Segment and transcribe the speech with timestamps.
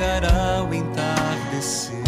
[0.00, 2.02] Chegará o entardecer.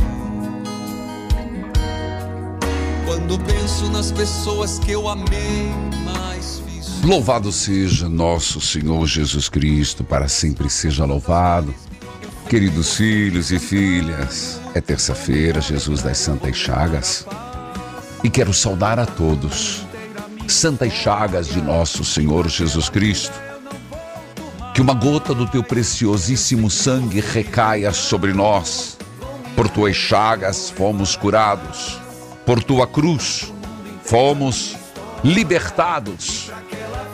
[3.05, 5.71] Quando penso nas pessoas que eu amei,
[6.03, 7.03] mais fiz.
[7.05, 11.75] Louvado seja nosso Senhor Jesus Cristo, para sempre seja louvado.
[12.49, 17.27] Queridos filhos e filhas, é terça-feira, Jesus das Santas Chagas,
[18.25, 19.87] e quero saudar a todos,
[20.49, 23.52] Santas Chagas de nosso Senhor Jesus Cristo.
[24.75, 28.97] Que uma gota do teu preciosíssimo sangue recaia sobre nós.
[29.55, 32.01] Por tuas chagas fomos curados,
[32.47, 33.53] por tua cruz
[34.03, 34.77] fomos
[35.23, 36.51] libertados.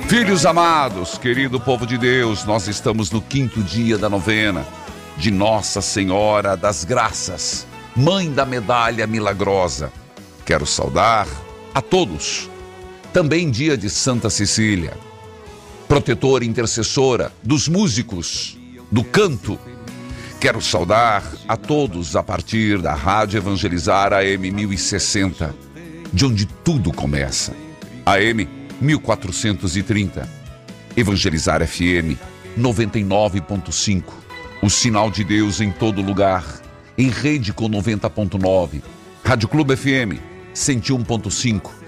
[0.09, 4.65] Filhos amados, querido povo de Deus, nós estamos no quinto dia da novena
[5.17, 9.93] de Nossa Senhora das Graças, Mãe da Medalha Milagrosa.
[10.47, 11.27] Quero saudar
[11.75, 12.49] a todos.
[13.13, 14.97] Também dia de Santa Cecília,
[15.89, 18.59] protetora intercessora dos músicos,
[18.93, 19.59] do canto.
[20.39, 25.55] Quero saudar a todos a partir da Rádio Evangelizar AM 1060,
[26.13, 27.55] de onde tudo começa.
[28.05, 28.47] AM
[28.81, 30.29] 1430.
[30.95, 32.19] Evangelizar FM
[32.57, 34.03] 99.5.
[34.63, 36.45] O sinal de Deus em todo lugar.
[36.99, 38.83] Em rede com 90.9.
[39.25, 40.21] Rádio Clube FM
[40.55, 41.88] 101.5.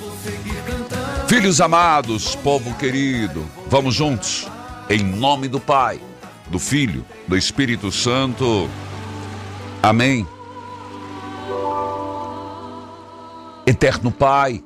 [1.31, 4.49] Filhos amados, povo querido, vamos juntos,
[4.89, 5.97] em nome do Pai,
[6.49, 8.69] do Filho, do Espírito Santo.
[9.81, 10.27] Amém.
[13.65, 14.61] Eterno Pai,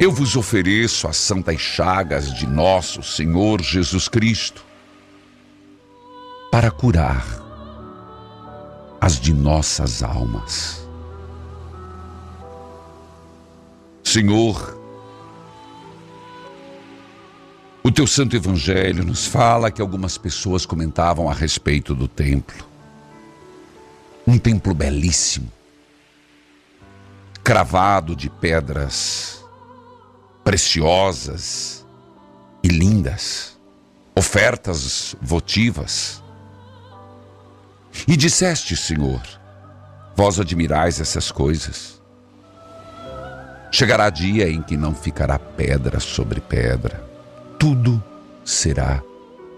[0.00, 4.64] eu vos ofereço as santas chagas de nosso Senhor Jesus Cristo
[6.50, 7.24] para curar
[9.00, 10.79] as de nossas almas.
[14.10, 14.76] Senhor,
[17.80, 22.66] o teu santo evangelho nos fala que algumas pessoas comentavam a respeito do templo.
[24.26, 25.48] Um templo belíssimo,
[27.44, 29.44] cravado de pedras
[30.42, 31.86] preciosas
[32.64, 33.56] e lindas,
[34.12, 36.20] ofertas votivas.
[38.08, 39.22] E disseste, Senhor,
[40.16, 41.99] vós admirais essas coisas.
[43.70, 47.04] Chegará dia em que não ficará pedra sobre pedra,
[47.58, 48.02] tudo
[48.44, 49.02] será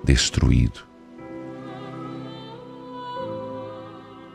[0.05, 0.81] destruído.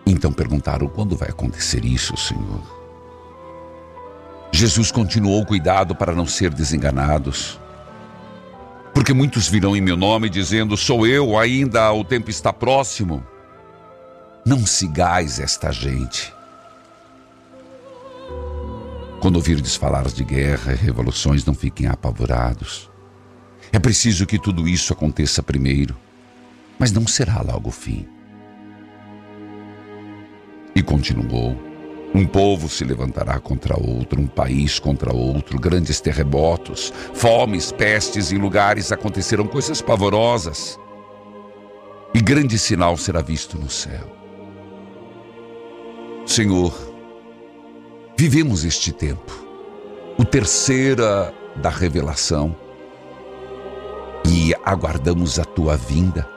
[0.06, 2.62] Então perguntaram quando vai acontecer isso, Senhor.
[4.52, 7.60] Jesus continuou cuidado para não ser desenganados.
[8.94, 13.24] Porque muitos virão em meu nome dizendo: Sou eu, ainda o tempo está próximo.
[14.46, 16.34] Não sigais esta gente.
[19.20, 22.90] Quando ouvirdes falar de guerra e revoluções, não fiquem apavorados.
[23.72, 25.98] É preciso que tudo isso aconteça primeiro,
[26.78, 28.08] mas não será logo o fim.
[30.76, 31.58] E continuou:
[32.14, 38.38] Um povo se levantará contra outro, um país contra outro, grandes terremotos, fomes, pestes, em
[38.38, 40.80] lugares acontecerão coisas pavorosas.
[42.14, 44.16] E grande sinal será visto no céu.
[46.26, 46.97] Senhor,
[48.18, 49.32] vivemos este tempo,
[50.18, 52.56] o terceira da revelação,
[54.26, 56.28] e aguardamos a tua vinda.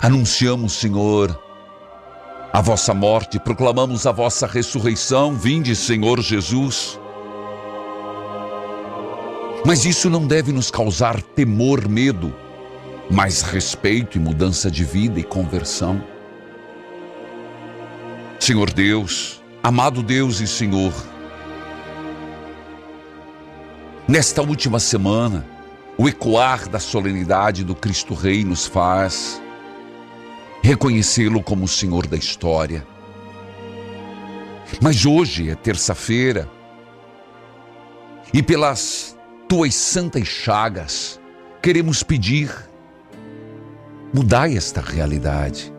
[0.00, 1.38] Anunciamos, Senhor,
[2.50, 5.34] a vossa morte, proclamamos a vossa ressurreição.
[5.34, 6.98] Vinde, Senhor Jesus.
[9.64, 12.34] Mas isso não deve nos causar temor, medo,
[13.10, 16.02] mas respeito e mudança de vida e conversão.
[18.40, 20.92] Senhor Deus, amado Deus e Senhor,
[24.08, 25.46] nesta última semana,
[25.96, 29.40] o ecoar da solenidade do Cristo Rei nos faz
[30.62, 32.84] reconhecê-lo como o Senhor da história.
[34.80, 36.48] Mas hoje é terça-feira
[38.34, 39.16] e pelas
[39.48, 41.20] tuas santas chagas
[41.62, 42.50] queremos pedir,
[44.12, 45.72] mudai esta realidade.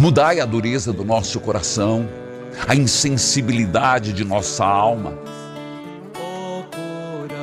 [0.00, 2.08] Mudai a dureza do nosso coração,
[2.66, 5.12] a insensibilidade de nossa alma.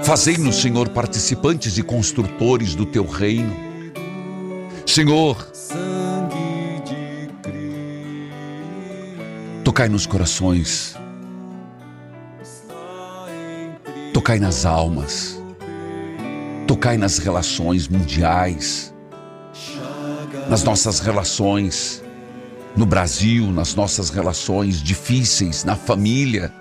[0.04, 3.56] Fazei-nos, Senhor, participantes e construtores do teu reino.
[4.88, 5.38] Senhor,
[9.64, 10.96] tocai nos corações,
[14.12, 15.40] tocai nas almas,
[16.66, 18.92] tocai nas relações mundiais,
[20.50, 22.02] nas nossas relações
[22.78, 26.54] no Brasil, nas nossas relações difíceis, na família.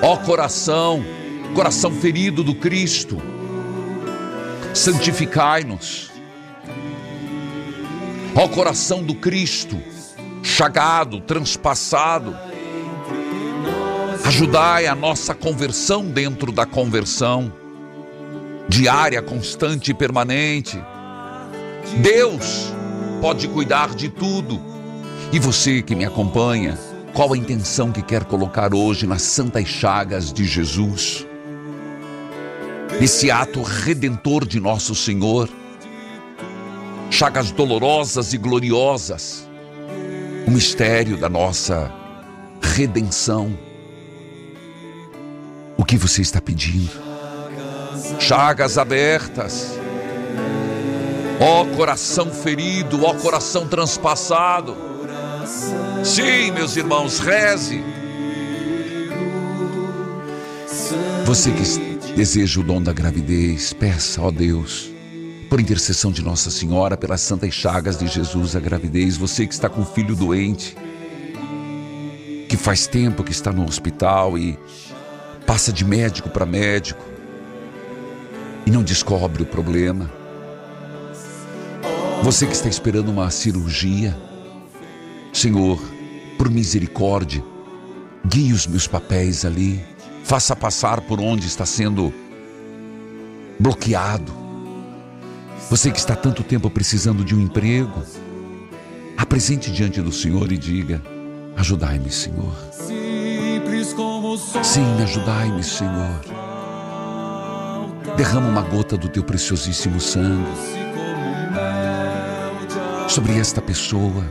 [0.00, 1.02] Ó coração,
[1.54, 3.20] coração ferido do Cristo,
[4.72, 6.14] santificai-nos
[8.36, 9.80] Ó coração do Cristo,
[10.42, 12.36] chagado, transpassado,
[14.24, 17.52] ajudai a nossa conversão dentro da conversão,
[18.68, 20.82] diária, constante e permanente.
[21.98, 22.72] Deus
[23.24, 24.60] pode cuidar de tudo.
[25.32, 26.78] E você que me acompanha,
[27.14, 31.26] qual a intenção que quer colocar hoje nas santas chagas de Jesus?
[33.00, 35.48] Esse ato redentor de nosso Senhor
[37.08, 39.48] chagas dolorosas e gloriosas,
[40.46, 41.90] o mistério da nossa
[42.60, 43.58] redenção.
[45.78, 46.90] O que você está pedindo?
[48.20, 49.78] Chagas abertas,
[51.44, 54.74] ó coração ferido, ó coração transpassado.
[56.02, 57.84] Sim, meus irmãos, reze.
[61.26, 64.90] Você que deseja o dom da gravidez, peça, ó Deus
[65.50, 69.68] por intercessão de Nossa Senhora, pelas santas chagas de Jesus, a gravidez, você que está
[69.68, 70.76] com um filho doente,
[72.48, 74.58] que faz tempo que está no hospital e
[75.46, 77.04] passa de médico para médico
[78.66, 80.23] e não descobre o problema.
[82.22, 84.16] Você que está esperando uma cirurgia,
[85.32, 85.80] Senhor,
[86.38, 87.44] por misericórdia,
[88.26, 89.84] guie os meus papéis ali,
[90.22, 92.12] faça passar por onde está sendo
[93.60, 94.44] bloqueado
[95.70, 98.02] você que está tanto tempo precisando de um emprego,
[99.16, 101.02] apresente diante do Senhor e diga:
[101.56, 102.54] Ajudai-me, Senhor.
[104.62, 106.20] Sim, ajudai-me, Senhor.
[108.16, 110.83] Derrama uma gota do teu preciosíssimo sangue
[113.14, 114.24] sobre esta pessoa,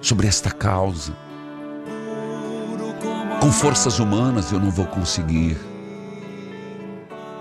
[0.00, 1.16] sobre esta causa.
[3.40, 5.56] Com forças humanas eu não vou conseguir.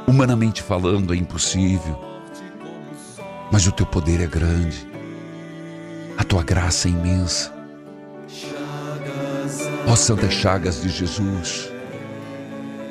[0.07, 2.11] Humanamente falando, é impossível
[3.51, 4.88] mas o teu poder é grande,
[6.17, 7.53] a tua graça é imensa.
[9.85, 11.69] Ó Santas Chagas de Jesus,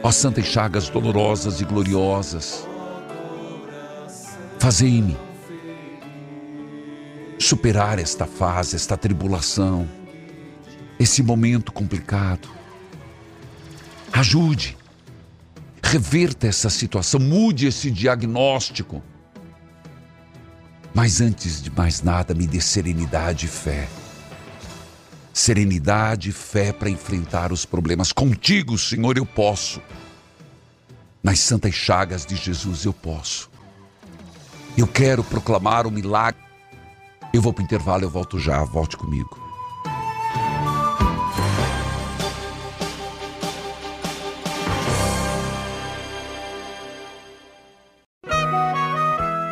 [0.02, 2.68] ó Santas Chagas dolorosas e gloriosas,
[4.58, 5.16] fazei-me
[7.50, 9.88] superar esta fase, esta tribulação,
[10.98, 12.48] esse momento complicado.
[14.12, 14.76] Ajude,
[15.82, 19.02] reverta essa situação, mude esse diagnóstico
[20.94, 23.88] mas antes de mais nada, me dê serenidade e fé.
[25.32, 28.12] Serenidade e fé para enfrentar os problemas.
[28.12, 29.80] Contigo, Senhor, eu posso.
[31.22, 33.50] Nas santas chagas de Jesus eu posso.
[34.76, 36.49] Eu quero proclamar o milagre.
[37.32, 38.62] Eu vou para o intervalo, eu volto já.
[38.64, 39.38] Volte comigo.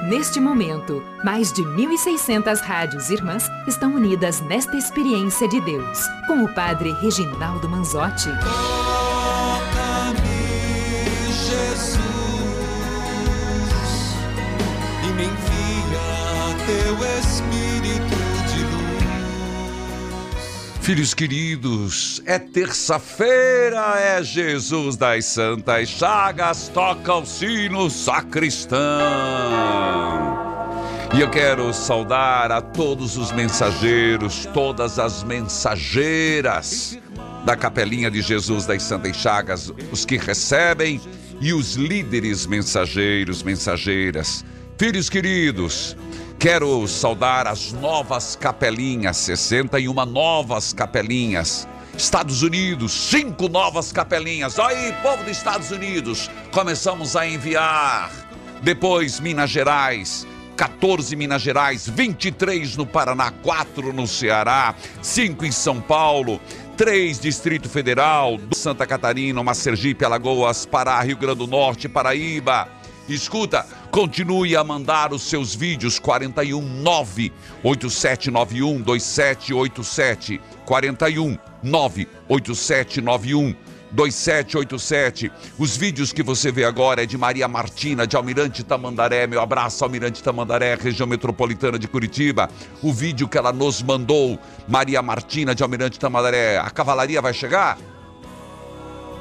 [0.09, 6.55] Neste momento, mais de 1.600 rádios irmãs estão unidas nesta experiência de Deus, com o
[6.55, 8.31] Padre Reginaldo Manzotti.
[20.89, 28.79] Filhos queridos, é terça-feira, é Jesus das Santas Chagas, toca o sino sacristão.
[31.15, 36.99] E eu quero saudar a todos os mensageiros, todas as mensageiras
[37.45, 41.03] da Capelinha de Jesus das Santas Chagas, os que recebem
[41.39, 44.43] e os líderes mensageiros, mensageiras.
[44.79, 45.95] Filhos queridos,
[46.39, 51.67] quero saudar as novas capelinhas, 61 novas capelinhas.
[51.97, 54.57] Estados Unidos, cinco novas capelinhas.
[54.57, 58.11] Aí, povo dos Estados Unidos, começamos a enviar.
[58.63, 60.25] Depois, Minas Gerais,
[60.57, 66.41] 14 Minas Gerais, 23 no Paraná, 4 no Ceará, 5 em São Paulo,
[66.77, 72.69] 3 Distrito Federal, Santa Catarina, uma Sergipe, Alagoas, Pará, Rio Grande do Norte, Paraíba.
[73.09, 73.67] Escuta,
[73.99, 77.33] continue a mandar os seus vídeos 419
[77.65, 83.57] 8791 2787 41 98791
[83.91, 85.33] 2787.
[85.59, 89.27] Os vídeos que você vê agora é de Maria Martina, de Almirante Tamandaré.
[89.27, 92.49] Meu abraço, Almirante Tamandaré, região metropolitana de Curitiba.
[92.81, 94.39] O vídeo que ela nos mandou,
[94.69, 96.57] Maria Martina, de Almirante Tamandaré.
[96.59, 97.77] A cavalaria vai chegar?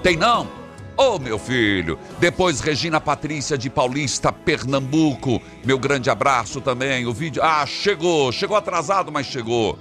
[0.03, 0.56] Tem não?
[0.99, 5.39] Ô oh, meu filho, depois Regina Patrícia de Paulista, Pernambuco.
[5.63, 7.05] Meu grande abraço também.
[7.05, 7.39] O vídeo.
[7.43, 9.77] Ah, chegou, chegou atrasado, mas chegou.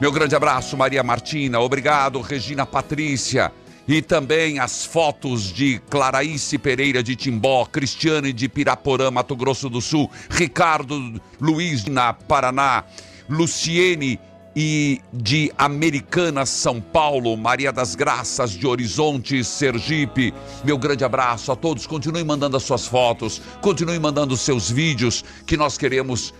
[0.00, 1.60] Meu grande abraço, Maria Martina.
[1.60, 3.52] Obrigado, Regina Patrícia.
[3.86, 9.80] E também as fotos de Claraíce Pereira de Timbó, Cristiane de Piraporã, Mato Grosso do
[9.80, 12.82] Sul, Ricardo Luiz na Paraná,
[13.30, 14.18] Luciene
[14.60, 20.34] e de Americana, São Paulo, Maria das Graças de Horizonte, Sergipe.
[20.64, 21.86] Meu grande abraço a todos.
[21.86, 26.34] Continue mandando as suas fotos, continue mandando os seus vídeos, que nós queremos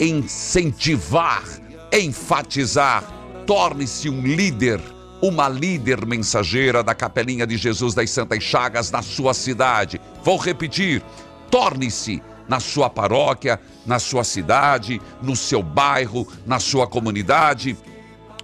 [0.00, 1.44] incentivar,
[1.92, 3.04] enfatizar.
[3.46, 4.80] Torne-se um líder
[5.20, 10.00] uma líder mensageira da Capelinha de Jesus das Santas Chagas na sua cidade.
[10.24, 11.02] Vou repetir:
[11.50, 17.76] torne-se na sua paróquia, na sua cidade, no seu bairro, na sua comunidade,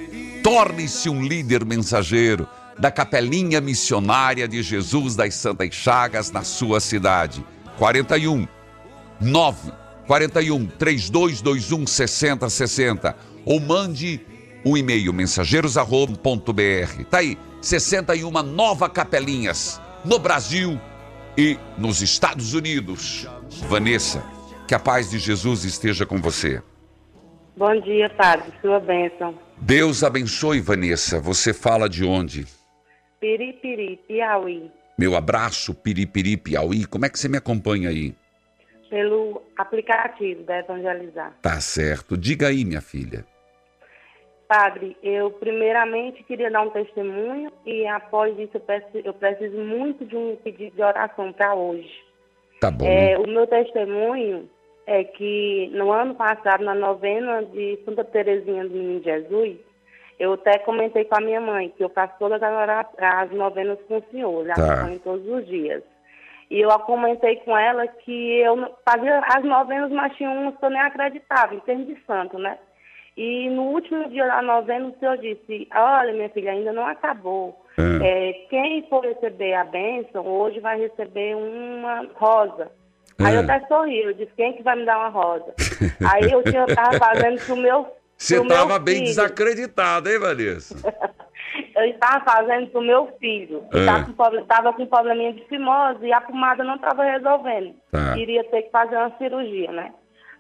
[0.43, 2.49] Torne-se um líder mensageiro
[2.79, 7.45] da Capelinha Missionária de Jesus das Santas Chagas na sua cidade.
[7.79, 8.47] 41
[9.21, 9.73] 9
[10.07, 14.21] 41 3221 6060 ou mande
[14.65, 17.05] um e-mail mensageiros@br.
[17.11, 20.79] Tá aí, 61 nova capelinhas no Brasil
[21.37, 23.27] e nos Estados Unidos.
[23.69, 24.25] Vanessa,
[24.67, 26.63] que a paz de Jesus esteja com você.
[27.57, 28.53] Bom dia, Padre.
[28.61, 29.35] Sua bênção.
[29.59, 31.21] Deus abençoe, Vanessa.
[31.21, 32.47] Você fala de onde?
[33.21, 34.71] Piripiri, Piauí.
[34.99, 36.85] Meu abraço, Piripiri, Piauí.
[36.87, 38.15] Como é que você me acompanha aí?
[38.91, 41.33] Pelo aplicativo da Evangelizar.
[41.41, 42.17] Tá certo.
[42.17, 43.25] Diga aí, minha filha.
[44.47, 50.05] Padre, eu primeiramente queria dar um testemunho e após isso eu preciso, eu preciso muito
[50.05, 51.91] de um pedido de oração para hoje.
[52.61, 52.87] Tá bom.
[52.87, 54.51] É, o meu testemunho
[54.87, 59.57] é que no ano passado, na novena de Santa Terezinha do Menino Jesus,
[60.23, 64.05] eu até comentei com a minha mãe que eu faço todas as novenas com o
[64.09, 64.89] senhor, já tá.
[65.03, 65.83] todos os dias.
[66.49, 70.71] E eu comentei com ela que eu fazia as novenas, mas tinha umas que eu
[70.71, 72.57] nem acreditava, em termos de santo, né?
[73.17, 77.61] E no último dia da novena, o senhor disse: Olha, minha filha, ainda não acabou.
[77.77, 78.31] É.
[78.31, 82.71] É, quem for receber a bênção, hoje vai receber uma rosa.
[83.19, 83.45] Aí eu é.
[83.45, 85.53] até sorri, eu disse, quem que vai me dar uma rosa?
[86.11, 87.87] Aí eu, tinha, eu tava fazendo pro meu
[88.23, 90.77] Você estava bem desacreditada, hein, Vanessa?
[91.75, 93.65] eu estava fazendo pro meu filho.
[93.75, 94.73] Estava é.
[94.73, 97.75] com, com probleminha de fimose e a pomada não estava resolvendo.
[97.91, 98.17] Tá.
[98.17, 99.93] Iria ter que fazer uma cirurgia, né?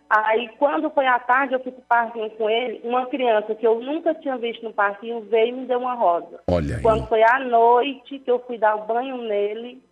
[0.08, 2.80] Aí, quando foi à tarde, eu fui pro parquinho com ele.
[2.84, 6.40] Uma criança que eu nunca tinha visto no parquinho veio e me deu uma rosa.
[6.48, 6.82] Olha aí.
[6.82, 9.82] Quando foi à noite que eu fui dar o banho nele,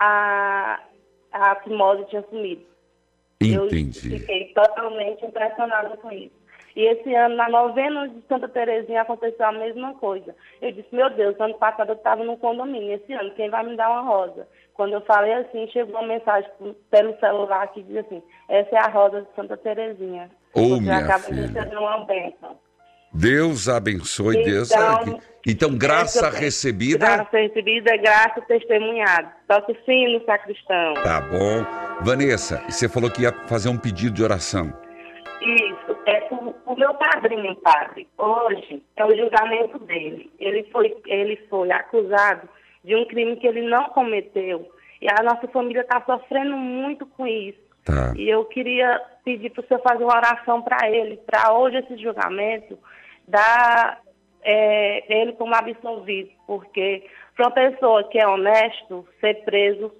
[0.00, 0.80] a,
[1.30, 2.62] a fimose tinha sumido.
[3.40, 4.12] Entendi.
[4.12, 6.37] Eu fiquei totalmente impressionada com isso.
[6.78, 10.32] E esse ano, na novena de Santa Terezinha, aconteceu a mesma coisa.
[10.62, 13.76] Eu disse, meu Deus, ano passado eu estava num condomínio, esse ano, quem vai me
[13.76, 14.46] dar uma rosa?
[14.74, 16.48] Quando eu falei assim, chegou uma mensagem
[16.88, 20.30] pelo celular que diz assim, essa é a rosa de Santa Terezinha.
[20.54, 21.48] Ô, Você acaba filha.
[21.48, 22.56] de receber uma bênção.
[23.12, 24.70] Deus abençoe, Deus.
[24.70, 26.98] Então, Então, graça essa- recebida.
[27.06, 29.32] Graça recebida, graça testemunhada.
[29.48, 30.94] Toque o sino, sacristão.
[31.02, 31.64] Tá bom.
[32.04, 34.72] Vanessa, você falou que ia fazer um pedido de oração.
[35.40, 35.87] Isso, é
[36.78, 38.08] meu padrinho, padre.
[38.16, 40.30] Hoje é o julgamento dele.
[40.38, 42.48] Ele foi, ele foi acusado
[42.84, 44.70] de um crime que ele não cometeu.
[45.00, 47.58] E a nossa família está sofrendo muito com isso.
[47.84, 48.12] Tá.
[48.16, 52.78] E eu queria pedir para você fazer uma oração para ele, para hoje esse julgamento,
[53.26, 54.00] dar
[54.42, 57.04] é, ele como absolvido, porque
[57.36, 59.92] para uma pessoa que é honesto, ser preso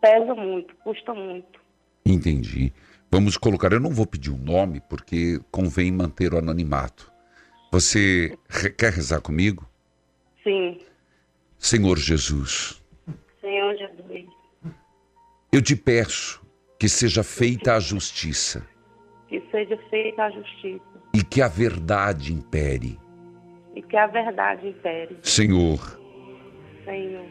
[0.00, 1.60] pesa muito, custa muito.
[2.04, 2.72] Entendi.
[3.14, 7.12] Vamos colocar, eu não vou pedir o nome porque convém manter o anonimato.
[7.70, 8.36] Você
[8.76, 9.64] quer rezar comigo?
[10.42, 10.80] Sim,
[11.56, 12.82] Senhor Jesus,
[13.40, 14.26] Senhor Jesus,
[15.52, 16.44] eu te peço
[16.76, 18.66] que seja feita a justiça
[19.28, 22.98] que seja feita a justiça e que a verdade impere.
[23.76, 26.00] e que a verdade impere, Senhor,
[26.84, 27.26] Senhor.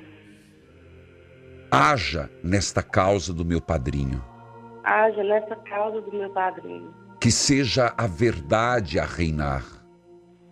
[1.69, 4.23] haja nesta causa do meu padrinho,
[4.83, 9.63] Haja nessa causa do meu padrinho, que seja a verdade a reinar.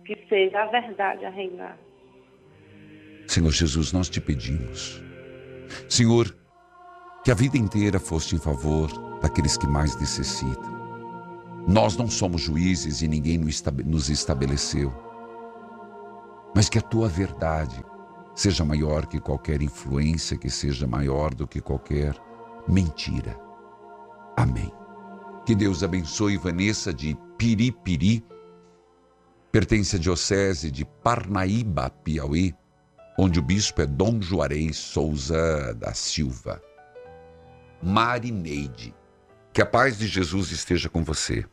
[0.04, 1.78] que seja a verdade a reinar.
[3.28, 5.00] Senhor Jesus, nós te pedimos.
[5.88, 6.34] Senhor,
[7.24, 8.88] que a vida inteira foste em favor
[9.20, 10.72] daqueles que mais necessitam.
[11.68, 14.92] Nós não somos juízes e ninguém nos estabe- nos estabeleceu.
[16.54, 17.82] Mas que a tua verdade
[18.34, 22.14] seja maior que qualquer influência, que seja maior do que qualquer
[22.66, 23.38] mentira.
[24.36, 24.72] Amém.
[25.44, 28.24] Que Deus abençoe Vanessa de Piripiri,
[29.50, 32.54] pertence à diocese de Parnaíba, Piauí,
[33.18, 36.62] onde o bispo é Dom Juarez Souza da Silva.
[37.82, 38.94] Marineide,
[39.52, 41.44] que a paz de Jesus esteja com você.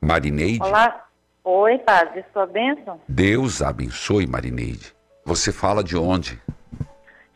[0.00, 1.08] Marineide, Olá.
[1.44, 2.24] Oi, padre.
[2.32, 3.00] Sua bênção?
[3.08, 4.94] Deus abençoe Marineide.
[5.24, 6.38] Você fala de onde?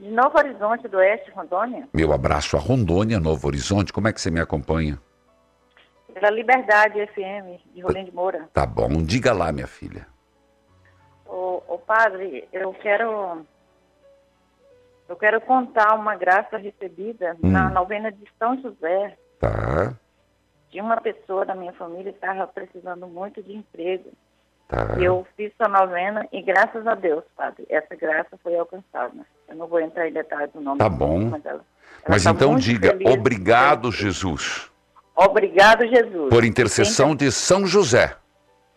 [0.02, 1.88] De Novo Horizonte do Oeste, Rondônia.
[1.94, 3.92] Meu abraço a Rondônia, Novo Horizonte.
[3.92, 4.98] Como é que você me acompanha?
[6.12, 8.48] Pela Liberdade FM, de Rolim de Moura.
[8.53, 10.05] Tá bom, diga lá, minha filha.
[11.24, 13.46] Ô, ô, padre, eu quero...
[15.09, 17.72] Eu quero contar uma graça recebida na Hum.
[17.72, 19.94] novena de São José, Tá,
[20.70, 24.11] de uma pessoa da minha família que estava precisando muito de emprego.
[24.68, 24.96] tá.
[25.00, 29.14] Eu fiz a novena e graças a Deus, padre, essa graça foi alcançada.
[29.52, 31.28] Eu não vou entrar em detalhes do nome Tá bom.
[31.30, 31.64] Mas, ela, ela
[32.08, 34.70] Mas tá então diga, obrigado, Jesus,
[35.14, 36.30] Obrigado, Jesus.
[36.30, 38.16] por intercessão de São José.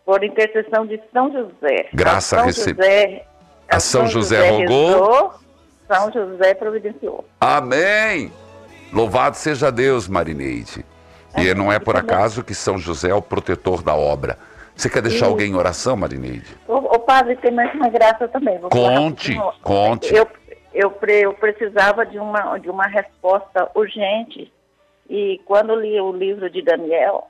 [0.04, 1.88] por intercessão de São José.
[1.94, 3.24] Graça a São José,
[3.68, 4.90] A São José rogou.
[4.90, 5.34] rezou,
[5.88, 7.24] São José providenciou.
[7.40, 8.30] Amém!
[8.92, 10.84] Louvado seja Deus, Marineide.
[11.38, 14.38] E não é por acaso que São José é o protetor da obra.
[14.76, 15.24] Você quer deixar Isso.
[15.24, 16.54] alguém em oração, Marineide?
[16.68, 18.58] O, o padre tem mais uma graça também.
[18.58, 20.14] vou Conte, conte.
[20.14, 20.28] Eu,
[20.76, 24.52] eu, pre- eu precisava de uma, de uma resposta urgente.
[25.08, 27.28] E quando li o livro de Daniel,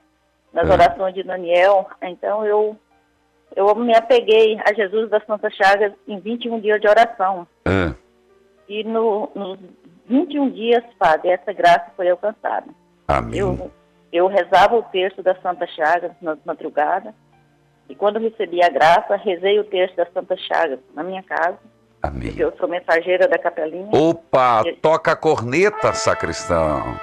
[0.53, 0.73] nas É.
[0.73, 2.75] orações de Daniel, então eu,
[3.55, 7.47] eu me apeguei a Jesus das Santas Chagas em 21 dias de oração.
[7.65, 7.93] Ah,
[8.67, 9.59] E no, nos
[10.07, 12.67] 21 dias, padre, essa graça foi alcançada.
[13.07, 13.39] amém.
[13.39, 13.71] Eu,
[14.11, 17.13] eu rezava o texto da Santa Chagas na madrugada.
[17.89, 21.57] E quando recebi a graça, rezei o texto da Santa Chagas na minha casa.
[22.07, 22.33] Amém.
[22.37, 23.89] Eu sou mensageira da capelinha.
[23.91, 26.97] Opa, toca a corneta, sacristão.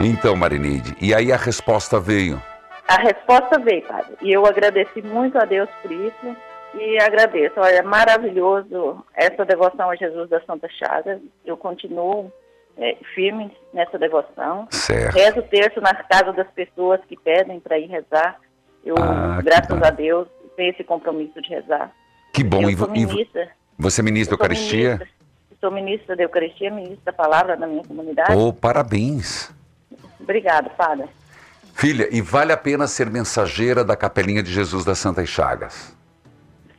[0.00, 2.42] Então, Marineide, e aí a resposta veio.
[2.88, 4.16] A resposta veio, padre.
[4.20, 6.36] E eu agradeci muito a Deus por isso.
[6.74, 7.54] E agradeço.
[7.58, 11.20] Olha, é maravilhoso essa devoção a Jesus da Santa Chagas.
[11.44, 12.30] Eu continuo
[12.76, 14.68] eh, firme nessa devoção.
[14.70, 15.14] Certo.
[15.14, 18.38] Rezo o terço nas casas das pessoas que pedem para ir rezar.
[18.84, 21.90] Eu, Ah, graças a Deus, tenho esse compromisso de rezar.
[22.36, 22.62] Que bom.
[22.62, 23.48] eu E, sou ministra.
[23.78, 24.90] você é ministro da Eucaristia?
[24.90, 25.16] ministra-
[25.58, 28.32] Sou ministra da Eucaristia, ministra da Palavra da minha comunidade.
[28.36, 29.50] Oh, parabéns.
[30.20, 31.06] Obrigado, padre.
[31.74, 35.96] Filha, e vale a pena ser mensageira da Capelinha de Jesus das Santas Chagas?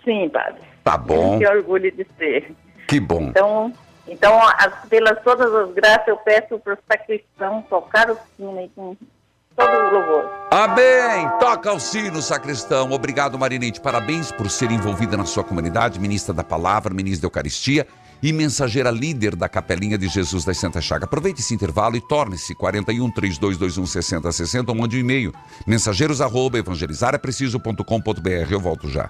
[0.05, 0.61] Sim, padre.
[0.83, 2.51] Tá bom, Que orgulho de ser.
[2.87, 3.23] que bom.
[3.23, 3.73] Então,
[4.07, 8.69] então as- pelas todas as graças, eu peço para o sacristão tocar o sino aí
[8.75, 8.95] com
[9.57, 10.29] todo o louvor.
[10.51, 11.27] Amém!
[11.39, 12.91] Toca o sino, sacristão.
[12.91, 13.81] Obrigado, Marinete.
[13.81, 17.85] Parabéns por ser envolvida na sua comunidade, ministra da palavra, ministra da Eucaristia.
[18.21, 21.05] e mensageira líder da Capelinha de Jesus das Santa Chaga.
[21.05, 25.31] Aproveite esse intervalo e torne-se 41 3221 6060 ou mande um e-mail
[25.67, 28.51] mensageiros arroba evangelizarapreciso.com.br.
[28.51, 29.09] Eu volto já.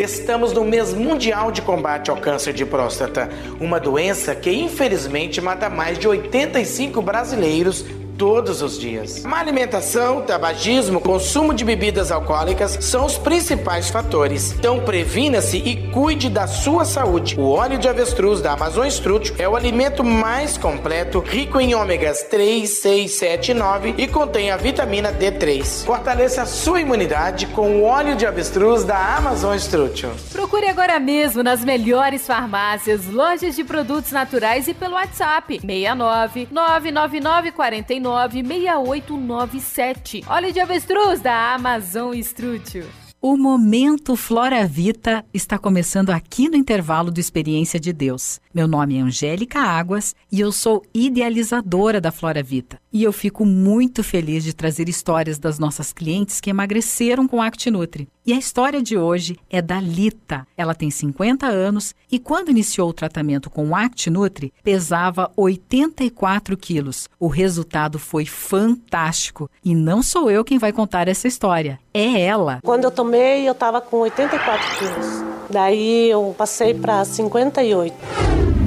[0.00, 3.28] Estamos no mês mundial de combate ao câncer de próstata,
[3.60, 7.84] uma doença que infelizmente mata mais de 85 brasileiros
[8.20, 9.22] todos os dias.
[9.22, 14.52] Má alimentação, tabagismo, consumo de bebidas alcoólicas são os principais fatores.
[14.52, 17.40] Então previna-se e cuide da sua saúde.
[17.40, 22.22] O óleo de avestruz da Amazon Strútil é o alimento mais completo, rico em ômegas
[22.24, 25.86] 3, 6, 7 e 9 e contém a vitamina D3.
[25.86, 30.10] Fortaleça a sua imunidade com o óleo de avestruz da Amazon Strútil.
[30.30, 37.52] Procure agora mesmo nas melhores farmácias, lojas de produtos naturais e pelo WhatsApp 69 999
[37.52, 40.24] 49 96897.
[40.26, 42.84] Óleo de avestruz da Amazon Estrútil.
[43.22, 48.40] O Momento Flora Vita está começando aqui no intervalo do Experiência de Deus.
[48.52, 52.80] Meu nome é Angélica Águas e eu sou idealizadora da Flora Vita.
[52.92, 58.08] E eu fico muito feliz de trazer histórias das nossas clientes que emagreceram com ActiNutri.
[58.26, 60.44] E a história de hoje é da Lita.
[60.56, 67.08] Ela tem 50 anos e quando iniciou o tratamento com o ActiNutri, pesava 84 quilos.
[67.18, 69.48] O resultado foi fantástico.
[69.64, 72.58] E não sou eu quem vai contar essa história, é ela.
[72.64, 75.06] Quando eu tomei, eu estava com 84 quilos.
[75.48, 77.94] Daí eu passei para 58.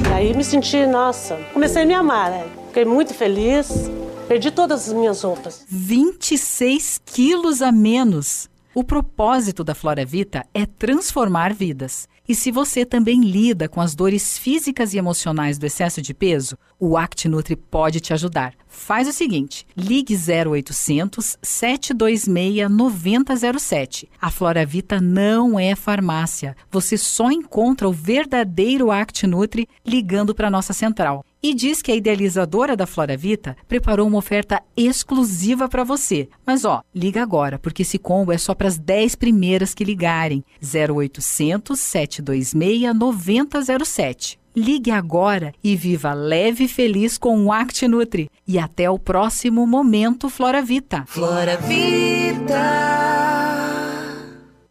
[0.10, 2.46] Daí me senti, nossa, comecei a me amar, né?
[2.68, 3.90] Fiquei muito feliz.
[4.28, 5.66] Perdi todas as minhas roupas.
[5.70, 8.50] 26 quilos a menos.
[8.74, 12.08] O propósito da Flora Vita é transformar vidas.
[12.28, 16.58] E se você também lida com as dores físicas e emocionais do excesso de peso,
[16.80, 18.54] o ActiNutri pode te ajudar.
[18.66, 24.10] Faz o seguinte: ligue 0800 726 9007.
[24.22, 26.56] A Flora Vita não é farmácia.
[26.72, 32.76] Você só encontra o verdadeiro ActiNutri ligando para nossa central e diz que a idealizadora
[32.78, 36.30] da Flora Vita preparou uma oferta exclusiva para você.
[36.46, 40.42] Mas ó, liga agora, porque esse combo é só para as 10 primeiras que ligarem.
[40.64, 44.40] 0800 726 9007.
[44.56, 48.30] Ligue agora e viva leve e feliz com o ActiNutri.
[48.48, 51.04] E até o próximo momento Flora Vita.
[51.08, 52.62] Flora Vida.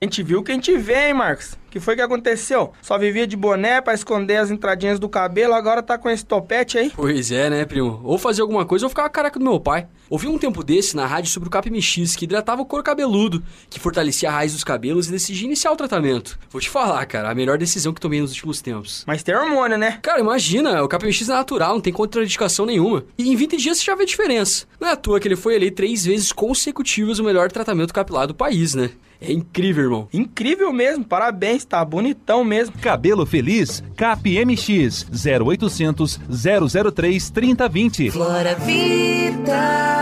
[0.01, 1.59] A gente viu que a gente vê, hein, Marcos?
[1.73, 2.73] Que foi que aconteceu?
[2.83, 6.77] Só vivia de boné para esconder as entradinhas do cabelo, agora tá com esse topete
[6.77, 6.93] aí?
[6.95, 7.99] Pois é, né, primo?
[8.05, 9.89] Ou fazer alguma coisa ou ficar a careca do meu pai.
[10.11, 13.81] Ouvi um tempo desse na rádio sobre o CapMX, que hidratava o couro cabeludo, que
[13.81, 16.39] fortalecia a raiz dos cabelos e decidia iniciar o tratamento.
[16.51, 19.03] Vou te falar, cara, a melhor decisão que tomei nos últimos tempos.
[19.07, 19.99] Mas tem hormônio, né?
[20.03, 23.07] Cara, imagina, o CapMX é natural, não tem contraindicação nenhuma.
[23.17, 24.67] E em 20 dias você já vê a diferença.
[24.79, 28.27] Não é à toa que ele foi eleito três vezes consecutivas o melhor tratamento capilar
[28.27, 28.91] do país, né?
[29.25, 30.09] É incrível, irmão.
[30.13, 32.79] Incrível mesmo, parabéns, tá bonitão mesmo.
[32.79, 38.11] Cabelo Feliz, CapMX, 0800 003 3020.
[38.11, 39.93] Flora Vida.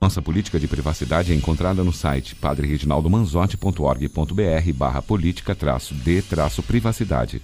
[0.00, 7.42] Nossa política de privacidade é encontrada no site padrereginaldomanzotti.org.br barra política traço de traço privacidade.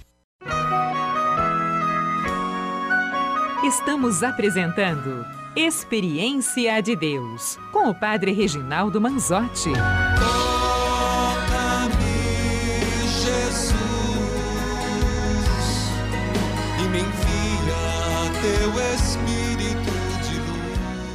[3.63, 5.25] Estamos apresentando
[5.55, 9.69] Experiência de Deus com o Padre Reginaldo Manzotti.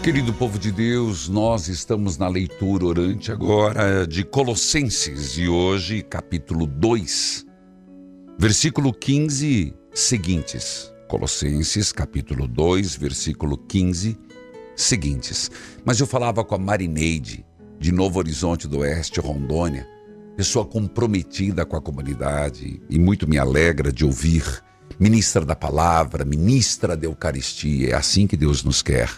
[0.02, 6.66] Querido povo de Deus, nós estamos na leitura orante agora de Colossenses e hoje capítulo
[6.66, 7.44] 2,
[8.38, 10.90] versículo 15 seguintes.
[11.08, 14.16] Colossenses capítulo 2, versículo 15
[14.74, 15.50] seguintes.
[15.84, 17.44] Mas eu falava com a Marineide,
[17.78, 19.87] de Novo Horizonte do Oeste, Rondônia,
[20.37, 24.62] pessoa comprometida com a comunidade e muito me alegra de ouvir.
[24.98, 29.11] Ministra da palavra, ministra da Eucaristia, é assim que Deus nos quer.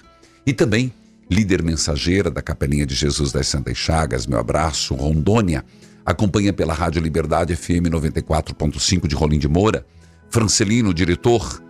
[0.47, 0.93] E também
[1.31, 5.65] líder mensageira da Capelinha de Jesus das Santas Chagas, meu abraço, Rondônia,
[6.05, 9.87] acompanha pela Rádio Liberdade FM 94.5 de Rolim de Moura,
[10.29, 11.63] Francelino, diretor,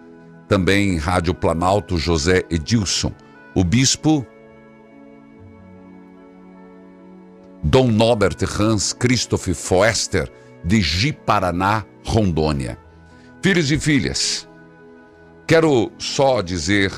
[0.48, 3.12] também Rádio Planalto José Edilson,
[3.54, 4.26] o bispo
[7.62, 10.30] Dom Norbert Hans Christoph Foester,
[10.64, 12.78] de Ji-Paraná, Rondônia.
[13.42, 14.48] Filhos e filhas,
[15.46, 16.92] quero só dizer,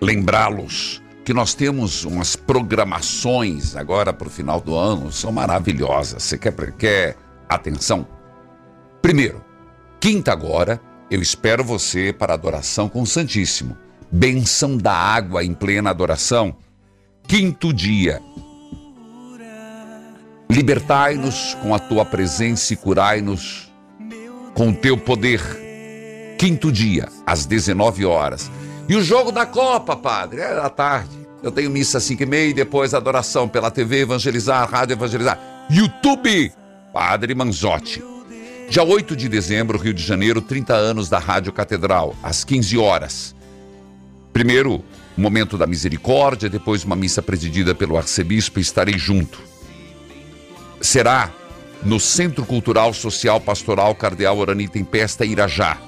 [0.00, 6.22] lembrá-los que nós temos umas programações agora para o final do ano, são maravilhosas.
[6.22, 7.16] Você quer, quer
[7.48, 8.06] atenção?
[9.02, 9.44] Primeiro,
[10.00, 13.76] quinta agora, eu espero você para adoração com o Santíssimo.
[14.10, 16.56] Benção da água em plena adoração
[17.30, 18.20] quinto dia.
[20.50, 23.72] Libertai-nos com a tua presença e curai-nos
[24.52, 25.40] com o teu poder.
[26.36, 28.50] Quinto dia, às 19 horas.
[28.90, 31.16] E o jogo da Copa, padre, é à tarde.
[31.44, 35.38] Eu tenho missa às 5 e meia e depois adoração pela TV Evangelizar, Rádio Evangelizar.
[35.70, 36.52] YouTube,
[36.92, 38.02] Padre Manzotti.
[38.68, 43.36] Dia 8 de dezembro, Rio de Janeiro, 30 anos da Rádio Catedral, às 15 horas.
[44.32, 44.84] Primeiro,
[45.16, 49.40] momento da misericórdia, depois uma missa presidida pelo arcebispo, estarei junto.
[50.80, 51.30] Será
[51.84, 55.78] no Centro Cultural Social Pastoral Cardeal Orani Tempesta, Irajá.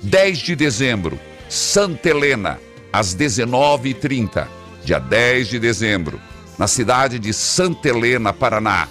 [0.00, 2.58] 10 de dezembro, Santa Helena,
[2.92, 4.46] às 19h30.
[4.84, 6.20] Dia 10 de dezembro,
[6.58, 8.88] na cidade de Santa Helena, Paraná,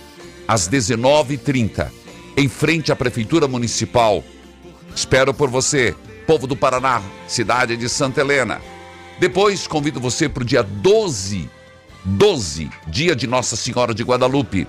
[0.48, 1.90] às 19h30,
[2.36, 4.24] em frente à Prefeitura Municipal.
[4.94, 5.96] Espero por você,
[6.28, 8.62] povo do Paraná, cidade de Santa Helena.
[9.20, 11.50] Depois convido você para o dia 12,
[12.04, 14.68] 12, dia de Nossa Senhora de Guadalupe.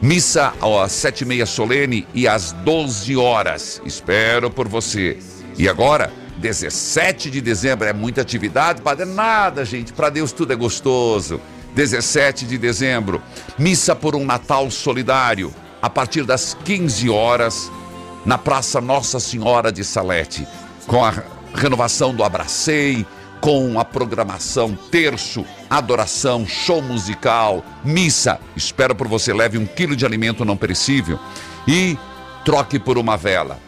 [0.00, 3.80] Missa às sete e meia solene e às 12 horas.
[3.84, 5.18] Espero por você.
[5.58, 9.04] E agora, 17 de dezembro é muita atividade, padre?
[9.04, 9.92] Nada, gente.
[9.92, 11.40] Para Deus tudo é gostoso.
[11.74, 13.22] 17 de dezembro,
[13.58, 17.70] missa por um Natal solidário, a partir das 15 horas,
[18.24, 20.48] na Praça Nossa Senhora de Salete,
[20.86, 21.12] com a
[21.54, 23.06] renovação do Abracei,
[23.42, 28.40] com a programação terço, adoração, show musical, missa.
[28.56, 31.18] Espero por você, leve um quilo de alimento não perecível
[31.68, 31.98] e
[32.42, 33.60] troque por uma vela.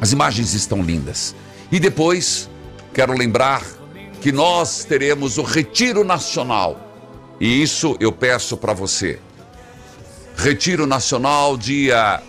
[0.00, 1.34] As imagens estão lindas.
[1.70, 2.48] E depois,
[2.94, 3.62] quero lembrar
[4.20, 6.80] que nós teremos o Retiro Nacional.
[7.40, 9.18] E isso eu peço para você.
[10.36, 12.22] Retiro Nacional, dia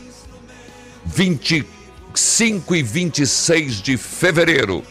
[1.06, 4.84] 25 e 26 de fevereiro.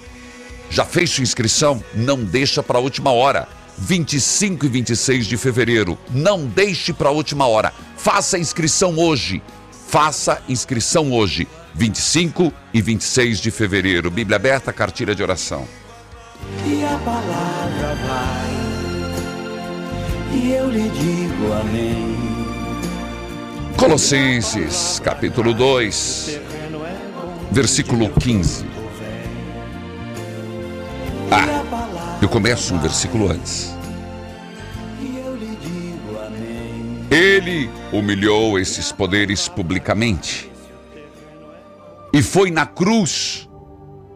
[0.70, 1.82] Já fez sua inscrição?
[1.94, 3.48] Não deixa para a última hora.
[3.78, 5.98] 25 e 26 de fevereiro.
[6.10, 7.72] Não deixe para a última hora.
[7.96, 9.42] Faça a inscrição hoje.
[9.88, 11.46] Faça inscrição hoje.
[11.76, 14.10] 25 e 26 de fevereiro.
[14.10, 15.68] Bíblia aberta, cartilha de oração.
[16.66, 18.50] E a palavra vai,
[20.32, 22.16] e eu lhe digo amém.
[23.76, 26.40] Colossenses, capítulo 2,
[27.52, 28.64] versículo 15.
[31.30, 33.74] Ah, eu começo um versículo antes.
[37.10, 40.55] Ele humilhou esses poderes publicamente
[42.16, 43.46] e foi na cruz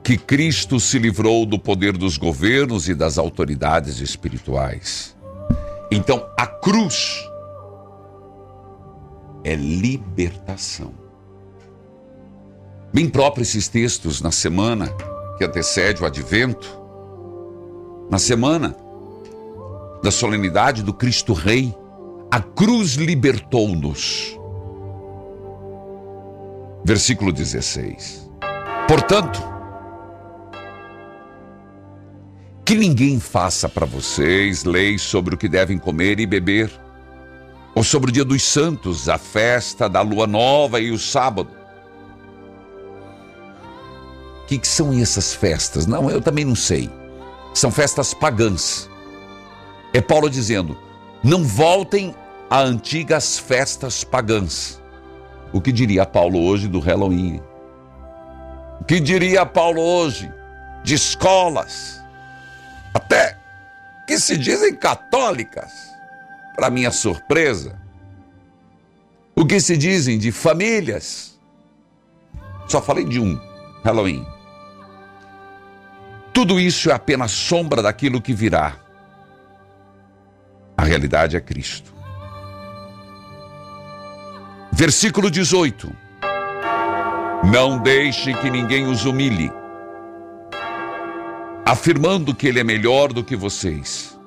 [0.03, 5.15] que Cristo se livrou do poder dos governos e das autoridades espirituais.
[5.91, 7.29] Então, a cruz
[9.45, 10.95] é libertação.
[12.91, 14.89] Bem próprio esses textos na semana
[15.37, 16.81] que antecede o advento,
[18.11, 18.75] na semana
[20.03, 21.77] da solenidade do Cristo Rei,
[22.31, 24.40] a cruz libertou-nos
[26.85, 28.29] versículo 16.
[28.89, 29.41] Portanto,
[32.65, 36.71] que ninguém faça para vocês leis sobre o que devem comer e beber,
[37.75, 41.51] ou sobre o dia dos santos, a festa da lua nova e o sábado.
[44.43, 45.87] O que, que são essas festas?
[45.87, 46.91] Não, eu também não sei.
[47.55, 48.89] São festas pagãs.
[49.93, 50.77] É Paulo dizendo:
[51.23, 52.15] não voltem
[52.49, 54.80] a antigas festas pagãs.
[55.53, 57.43] O que diria Paulo hoje do Halloween?
[58.81, 60.33] O que diria Paulo hoje
[60.83, 62.01] de escolas,
[62.95, 63.37] até
[64.07, 65.73] que se dizem católicas,
[66.55, 67.79] para minha surpresa?
[69.35, 71.39] O que se dizem de famílias?
[72.69, 73.39] Só falei de um,
[73.83, 74.25] Halloween.
[76.33, 78.77] Tudo isso é apenas sombra daquilo que virá.
[80.77, 82.00] A realidade é Cristo.
[84.81, 85.95] Versículo 18:
[87.53, 89.53] Não deixe que ninguém os humilhe,
[91.67, 94.19] afirmando que ele é melhor do que vocês.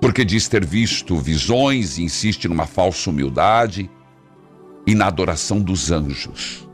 [0.00, 3.88] Porque diz ter visto visões e insiste numa falsa humildade
[4.84, 6.68] e na adoração dos anjos.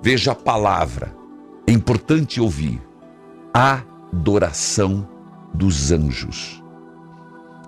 [0.00, 1.16] Veja a palavra,
[1.66, 2.80] é importante ouvir.
[3.52, 5.08] Adoração
[5.52, 6.62] dos anjos.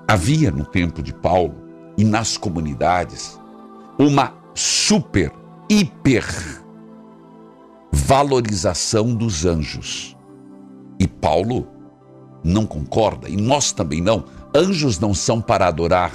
[0.06, 1.65] Havia no tempo de Paulo
[1.96, 3.38] e nas comunidades
[3.98, 5.32] uma super,
[5.68, 6.24] hiper
[7.92, 10.16] valorização dos anjos.
[10.98, 11.66] E Paulo
[12.44, 14.24] não concorda, e nós também não.
[14.54, 16.12] Anjos não são para adorar.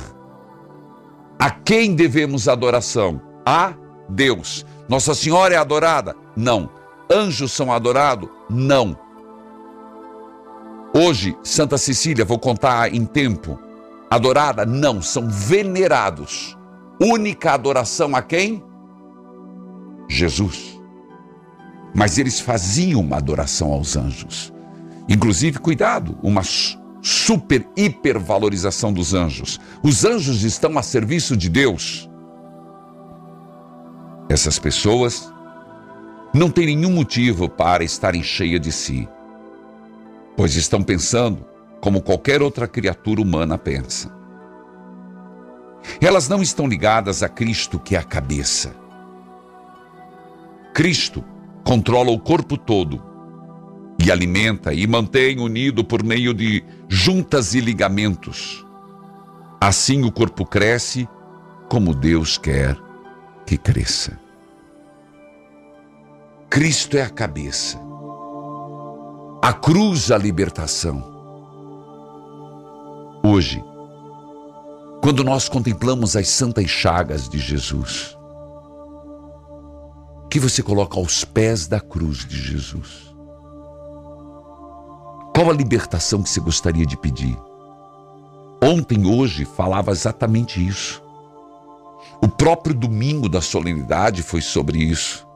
[1.38, 3.22] A quem devemos adoração?
[3.46, 3.74] A
[4.08, 4.66] Deus.
[4.88, 6.16] Nossa Senhora é adorada?
[6.36, 6.70] Não.
[7.12, 8.30] Anjos são adorados?
[8.50, 8.98] Não.
[10.94, 13.58] Hoje, Santa Cecília, vou contar em tempo.
[14.12, 14.66] Adorada?
[14.66, 16.58] Não, são venerados.
[17.00, 18.62] Única adoração a quem?
[20.10, 20.78] Jesus.
[21.96, 24.54] Mas eles faziam uma adoração aos anjos.
[25.08, 26.42] Inclusive, cuidado, uma
[27.02, 29.58] super hipervalorização dos anjos.
[29.82, 32.10] Os anjos estão a serviço de Deus.
[34.28, 35.32] Essas pessoas
[36.34, 39.08] não têm nenhum motivo para estarem cheias de si,
[40.36, 41.46] pois estão pensando
[41.82, 44.16] como qualquer outra criatura humana pensa.
[46.00, 48.76] Elas não estão ligadas a Cristo, que é a cabeça.
[50.74, 51.24] Cristo
[51.66, 53.04] controla o corpo todo
[54.04, 58.66] e alimenta e mantém unido por meio de juntas e ligamentos.
[59.60, 61.08] Assim o corpo cresce
[61.68, 62.78] como Deus quer
[63.46, 64.20] que cresça.
[66.50, 67.80] Cristo é a cabeça,
[69.42, 71.11] a cruz a libertação.
[73.24, 73.64] Hoje,
[75.02, 78.18] quando nós contemplamos as santas chagas de Jesus,
[80.32, 83.14] que você coloca aos pés da cruz de Jesus.
[85.36, 87.38] Qual a libertação que você gostaria de pedir?
[88.64, 91.04] Ontem, hoje, falava exatamente isso.
[92.22, 95.28] O próprio domingo da solenidade foi sobre isso.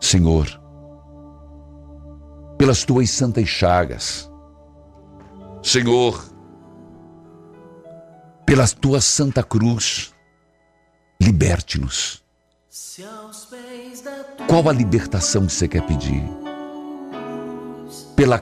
[0.00, 0.46] Senhor,
[2.56, 4.30] pelas tuas santas chagas,
[5.62, 6.24] Senhor,
[8.46, 10.14] pela tua santa cruz,
[11.20, 12.22] liberte-nos.
[14.46, 16.22] Qual a libertação que você quer pedir?
[18.14, 18.40] Pela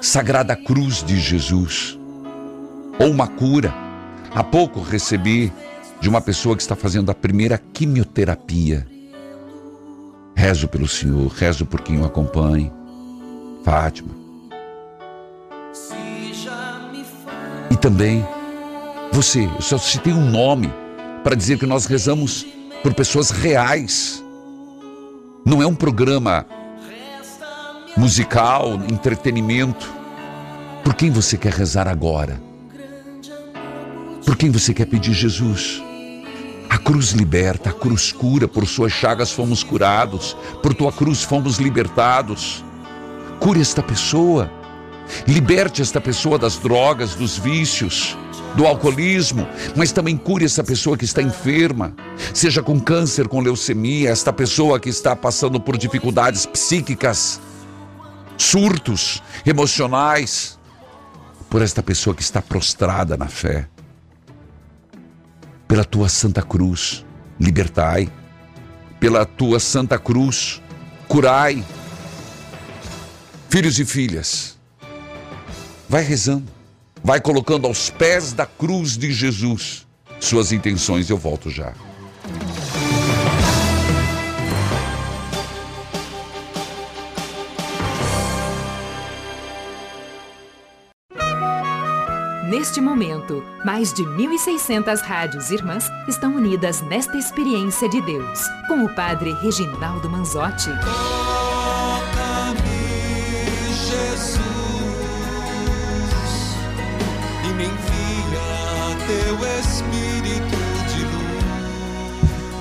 [0.00, 1.98] sagrada cruz de Jesus,
[2.98, 3.72] ou uma cura.
[4.34, 5.52] Há pouco recebi
[6.00, 8.86] de uma pessoa que está fazendo a primeira quimioterapia.
[10.34, 12.72] Rezo pelo Senhor, rezo por quem o acompanhe.
[13.62, 14.12] Fátima.
[17.70, 18.26] E também
[19.14, 20.68] você, eu só citei um nome
[21.22, 22.44] para dizer que nós rezamos
[22.82, 24.20] por pessoas reais.
[25.46, 26.44] Não é um programa
[27.96, 29.88] musical, entretenimento.
[30.82, 32.42] Por quem você quer rezar agora?
[34.26, 35.80] Por quem você quer pedir Jesus?
[36.68, 41.58] A cruz liberta, a cruz cura, por suas chagas fomos curados, por tua cruz fomos
[41.58, 42.64] libertados.
[43.38, 44.50] Cure esta pessoa,
[45.24, 48.16] liberte esta pessoa das drogas, dos vícios,
[48.56, 51.94] do alcoolismo, mas também cure essa pessoa que está enferma,
[52.32, 57.40] seja com câncer, com leucemia, esta pessoa que está passando por dificuldades psíquicas,
[58.38, 60.58] surtos emocionais,
[61.50, 63.68] por esta pessoa que está prostrada na fé.
[65.66, 67.04] Pela tua santa cruz,
[67.38, 68.08] libertai.
[69.00, 70.62] Pela tua santa cruz,
[71.08, 71.64] curai.
[73.48, 74.58] Filhos e filhas,
[75.88, 76.53] vai rezando
[77.04, 79.86] vai colocando aos pés da cruz de Jesus
[80.18, 81.10] suas intenções.
[81.10, 81.74] Eu volto já.
[92.48, 98.94] Neste momento, mais de 1.600 rádios irmãs estão unidas nesta experiência de Deus, com o
[98.94, 100.70] Padre Reginaldo Manzotti.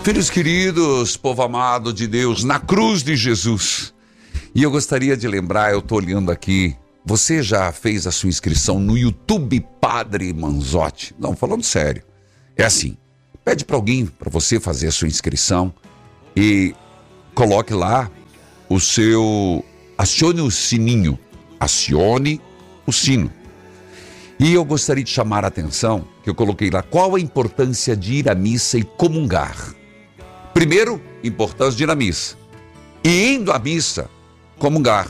[0.04, 3.94] Filhos queridos, povo amado de Deus, na cruz de Jesus.
[4.54, 8.82] E eu gostaria de lembrar, eu estou olhando aqui, você já fez a sua inscrição
[8.82, 11.16] no YouTube Padre Manzotti?
[11.18, 12.04] Não, falando sério.
[12.58, 12.98] É assim,
[13.46, 15.74] pede para alguém para você fazer a sua inscrição
[16.36, 16.76] e
[17.34, 18.12] coloque lá
[18.68, 19.63] o seu
[19.98, 21.18] acione o sininho,
[21.60, 22.42] acione
[22.86, 23.32] o sino
[24.39, 28.16] e eu gostaria de chamar a atenção, que eu coloquei lá, qual a importância de
[28.16, 29.74] ir à missa e comungar.
[30.54, 32.38] Primeiro, importância de ir à missa.
[33.04, 34.10] E indo à missa,
[34.58, 35.08] comungar.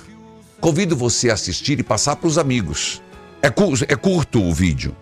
[0.59, 3.01] Convido você a assistir e passar para os amigos.
[3.41, 4.95] É, é curto o vídeo.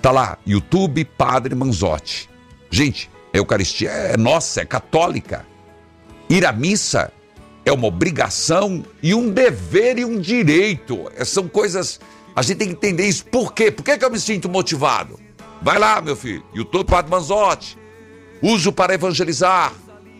[0.00, 2.28] Tá lá, YouTube Padre Manzotti.
[2.70, 5.46] Gente, a Eucaristia é nossa, é católica.
[6.28, 7.12] Ir à missa
[7.64, 11.10] é uma obrigação e um dever e um direito.
[11.14, 12.00] É, são coisas
[12.34, 13.26] a gente tem que entender isso.
[13.26, 13.70] Por quê?
[13.70, 15.20] Por que, que eu me sinto motivado?
[15.60, 16.44] Vai lá, meu filho.
[16.54, 17.78] YouTube Padre Manzotti.
[18.42, 19.72] Uso para evangelizar.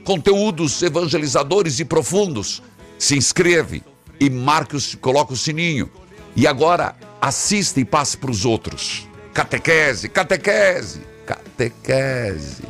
[0.05, 2.62] Conteúdos evangelizadores e profundos.
[2.99, 3.82] Se inscreve
[4.20, 5.90] e marque, o, coloca o sininho.
[6.36, 9.09] E agora assista e passe para os outros.
[9.34, 12.62] Catequese, catequese, catequese.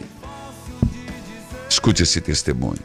[1.68, 2.80] Escute esse testemunho.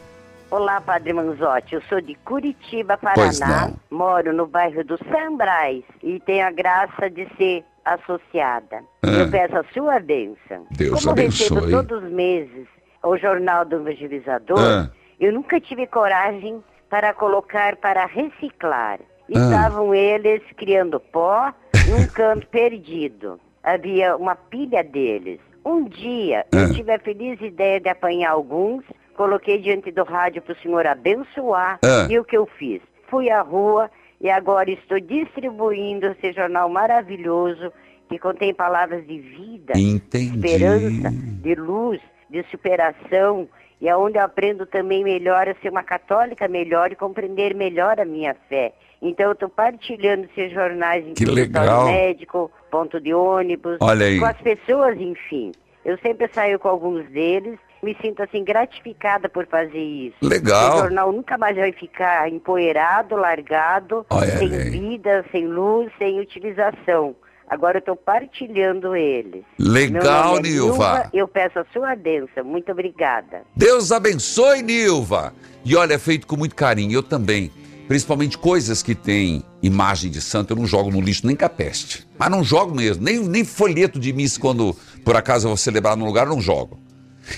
[0.50, 1.74] Olá, Padre Manzotti.
[1.74, 3.68] Eu sou de Curitiba, Pois Paraná.
[3.68, 3.98] não.
[3.98, 7.64] Moro no bairro do Sambrais e tenho a graça de ser
[7.94, 8.82] associada.
[9.02, 9.08] Ah.
[9.10, 10.66] Eu peço a sua bênção.
[10.70, 11.70] Deus Como recebo abençoe.
[11.72, 12.66] todos os meses
[13.02, 14.90] o Jornal do Evangelizador, Ah.
[15.20, 18.98] eu nunca tive coragem para colocar para reciclar.
[19.00, 19.24] Ah.
[19.28, 21.52] Estavam eles criando pó
[21.88, 23.38] num canto perdido.
[23.62, 25.38] Havia uma pilha deles.
[25.64, 26.56] Um dia Ah.
[26.58, 28.84] eu tive a feliz ideia de apanhar alguns,
[29.16, 31.78] coloquei diante do rádio para o senhor abençoar.
[31.84, 32.06] Ah.
[32.10, 32.80] E o que eu fiz?
[33.08, 33.90] Fui à rua
[34.20, 37.72] e agora estou distribuindo esse jornal maravilhoso
[38.08, 40.36] que contém palavras de vida, Entendi.
[40.36, 42.00] esperança, de luz,
[42.30, 43.48] de superação
[43.80, 48.00] e é onde eu aprendo também melhor a ser uma católica melhor e compreender melhor
[48.00, 48.72] a minha fé.
[49.00, 51.86] Então eu estou partilhando esses jornais em Que legal.
[51.86, 55.52] médico, ponto de ônibus, com as pessoas, enfim.
[55.84, 60.16] Eu sempre saio com alguns deles, me sinto assim gratificada por fazer isso.
[60.22, 60.76] Legal.
[60.76, 64.70] O jornal nunca mais vai ficar empoeirado, largado, Olha sem aí.
[64.70, 67.14] vida, sem luz, sem utilização.
[67.48, 69.42] Agora eu estou partilhando eles.
[69.58, 71.08] Legal, é Nilva.
[71.14, 72.44] Eu peço a sua bênção.
[72.44, 73.42] Muito obrigada.
[73.56, 75.32] Deus abençoe, Nilva.
[75.64, 77.50] E olha, é feito com muito carinho, eu também.
[77.86, 82.06] Principalmente coisas que têm imagem de santo, eu não jogo no lixo nem capeste.
[82.18, 85.96] Mas não jogo mesmo, nem, nem folheto de missa quando por acaso eu vou celebrar
[85.96, 86.78] num lugar, eu não jogo.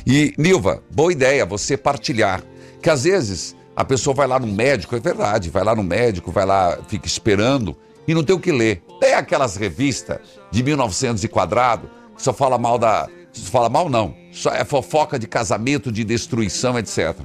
[0.07, 2.43] E, Nilva, boa ideia você partilhar.
[2.82, 6.30] Que às vezes a pessoa vai lá no médico, é verdade, vai lá no médico,
[6.30, 7.76] vai lá, fica esperando
[8.07, 8.82] e não tem o que ler.
[8.99, 10.18] Tem aquelas revistas
[10.51, 13.09] de 1900 e quadrado que só fala mal da.
[13.32, 14.14] Fala mal, não.
[14.32, 17.16] Só é fofoca de casamento, de destruição, etc.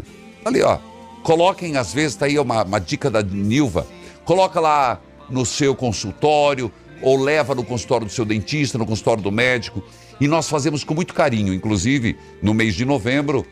[0.46, 0.78] Ali, ó.
[1.24, 3.88] Coloquem, às vezes, tá aí uma, uma dica da Nilva.
[4.24, 9.32] Coloca lá no seu consultório, ou leva no consultório do seu dentista, no consultório do
[9.32, 9.84] médico.
[10.20, 13.46] E nós fazemos com muito carinho, inclusive no mês de novembro,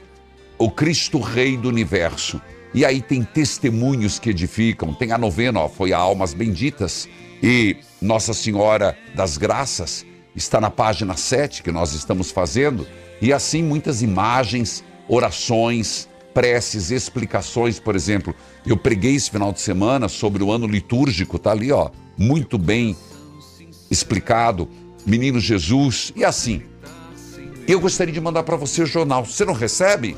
[0.57, 2.41] o Cristo Rei do Universo.
[2.73, 7.07] E aí tem testemunhos que edificam, tem a novena, ó, foi a Almas Benditas.
[7.41, 10.05] E Nossa Senhora das Graças
[10.35, 12.87] está na página 7 que nós estamos fazendo.
[13.21, 18.33] E assim muitas imagens, orações, preces, explicações, por exemplo.
[18.65, 22.95] Eu preguei esse final de semana sobre o ano litúrgico, tá ali, ó, muito bem
[23.91, 24.67] explicado.
[25.05, 26.61] Menino Jesus e assim.
[27.67, 29.25] Eu gostaria de mandar para você o jornal.
[29.25, 30.17] Você não recebe?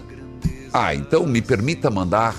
[0.73, 2.35] Ah, então me permita mandar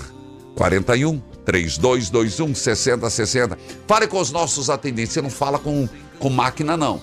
[0.55, 3.57] 41 3221 6060.
[3.87, 5.13] Fale com os nossos atendentes.
[5.13, 5.87] Você não fala com,
[6.19, 7.01] com máquina, não.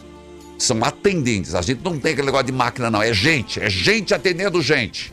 [0.59, 1.55] São atendentes.
[1.55, 3.03] A gente não tem aquele negócio de máquina, não.
[3.03, 3.59] É gente.
[3.61, 5.13] É gente atendendo gente.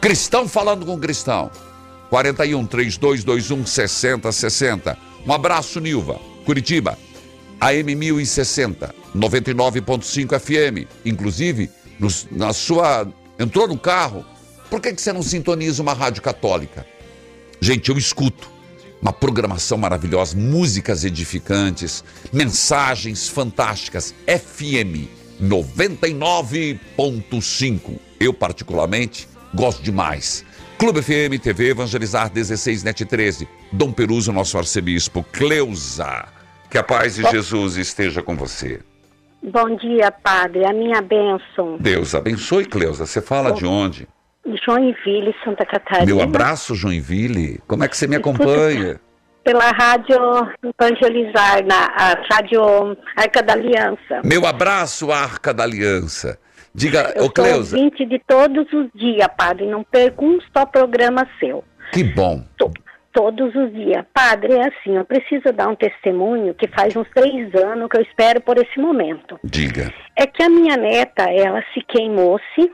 [0.00, 1.50] Cristão falando com cristão.
[2.08, 4.98] 41 3221 6060.
[5.26, 6.18] Um abraço, Nilva.
[6.46, 6.96] Curitiba.
[7.60, 10.86] AM 1060, 99.5 FM.
[11.04, 13.06] Inclusive, nos- na sua.
[13.38, 14.24] Entrou no carro.
[14.70, 16.86] Por que, que você não sintoniza uma rádio católica?
[17.60, 18.50] Gente, eu escuto
[19.00, 22.02] uma programação maravilhosa, músicas edificantes,
[22.32, 24.12] mensagens fantásticas.
[24.26, 25.06] FM
[25.40, 27.98] 99.5.
[28.20, 30.44] Eu, particularmente, gosto demais.
[30.78, 33.48] Clube FM, TV Evangelizar 16 Net 13.
[33.72, 35.24] Dom Peruso, nosso arcebispo.
[35.32, 36.26] Cleusa.
[36.70, 38.80] Que a paz de Jesus esteja com você.
[39.42, 40.66] Bom dia, padre.
[40.66, 41.76] A minha bênção.
[41.78, 43.06] Deus abençoe, Cleusa.
[43.06, 44.06] Você fala de onde?
[44.64, 46.06] Joinville, Santa Catarina.
[46.06, 47.60] Meu abraço, Joinville.
[47.66, 49.00] Como é que você me acompanha?
[49.44, 50.16] Pela Rádio
[50.78, 52.62] Evangelizar, na a Rádio
[53.16, 54.20] Arca da Aliança.
[54.24, 56.38] Meu abraço, Arca da Aliança.
[56.74, 59.66] Diga, Eu ô Cleusa, ouvinte de todos os dias, padre.
[59.66, 61.64] Não perco um só programa seu.
[61.92, 62.44] que bom.
[63.12, 64.04] Todos os dias.
[64.12, 68.02] Padre, é assim, eu preciso dar um testemunho que faz uns três anos que eu
[68.02, 69.40] espero por esse momento.
[69.42, 69.92] Diga.
[70.16, 72.70] É que a minha neta, ela se queimou-se.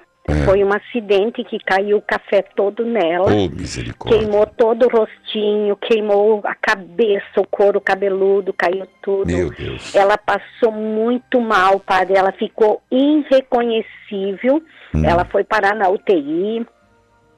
[0.47, 3.31] Foi um acidente que caiu o café todo nela.
[3.31, 4.19] Ô, misericórdia.
[4.19, 9.27] Queimou todo o rostinho, queimou a cabeça, o couro cabeludo, caiu tudo.
[9.27, 9.95] Meu Deus.
[9.95, 12.17] Ela passou muito mal, padre.
[12.17, 14.63] Ela ficou irreconhecível.
[14.95, 15.05] Hum.
[15.05, 16.67] Ela foi parar na UTI.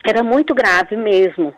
[0.07, 1.53] Era muito grave mesmo.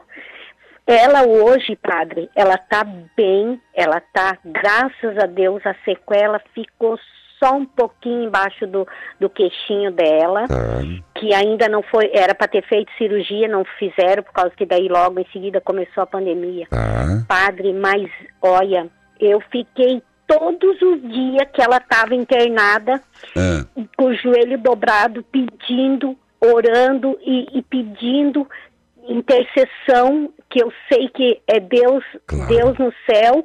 [0.89, 2.83] Ela hoje, padre, ela tá
[3.15, 6.99] bem, ela tá, graças a Deus, a sequela ficou
[7.39, 8.89] só um pouquinho embaixo do,
[9.21, 10.81] do queixinho dela, Tá.
[11.15, 14.89] que ainda não foi, era para ter feito cirurgia, não fizeram, por causa que daí
[14.89, 16.67] logo em seguida começou a pandemia.
[16.71, 17.23] Tá.
[17.29, 18.11] Padre, mas
[18.43, 18.89] olha,
[19.21, 23.01] eu fiquei todos os dias que ela estava internada
[23.37, 23.65] Ah,
[23.95, 28.47] com o joelho dobrado, pedindo, orando e, e pedindo
[29.09, 32.05] intercessão, que eu sei que é Deus,
[32.49, 33.45] Deus no céu,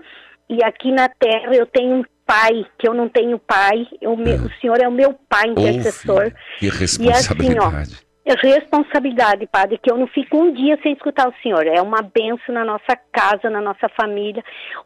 [0.49, 4.35] e aqui na terra eu tenho um pai, que eu não tenho pai, eu, me-
[4.35, 6.31] o Senhor é o meu pai intercessor.
[6.31, 8.03] filha, que E assim, ó, responsabilidade.
[8.25, 11.67] É responsabilidade, padre, que eu não fico um dia sem escutar o senhor.
[11.67, 14.41] É uma benção na nossa casa, na nossa família.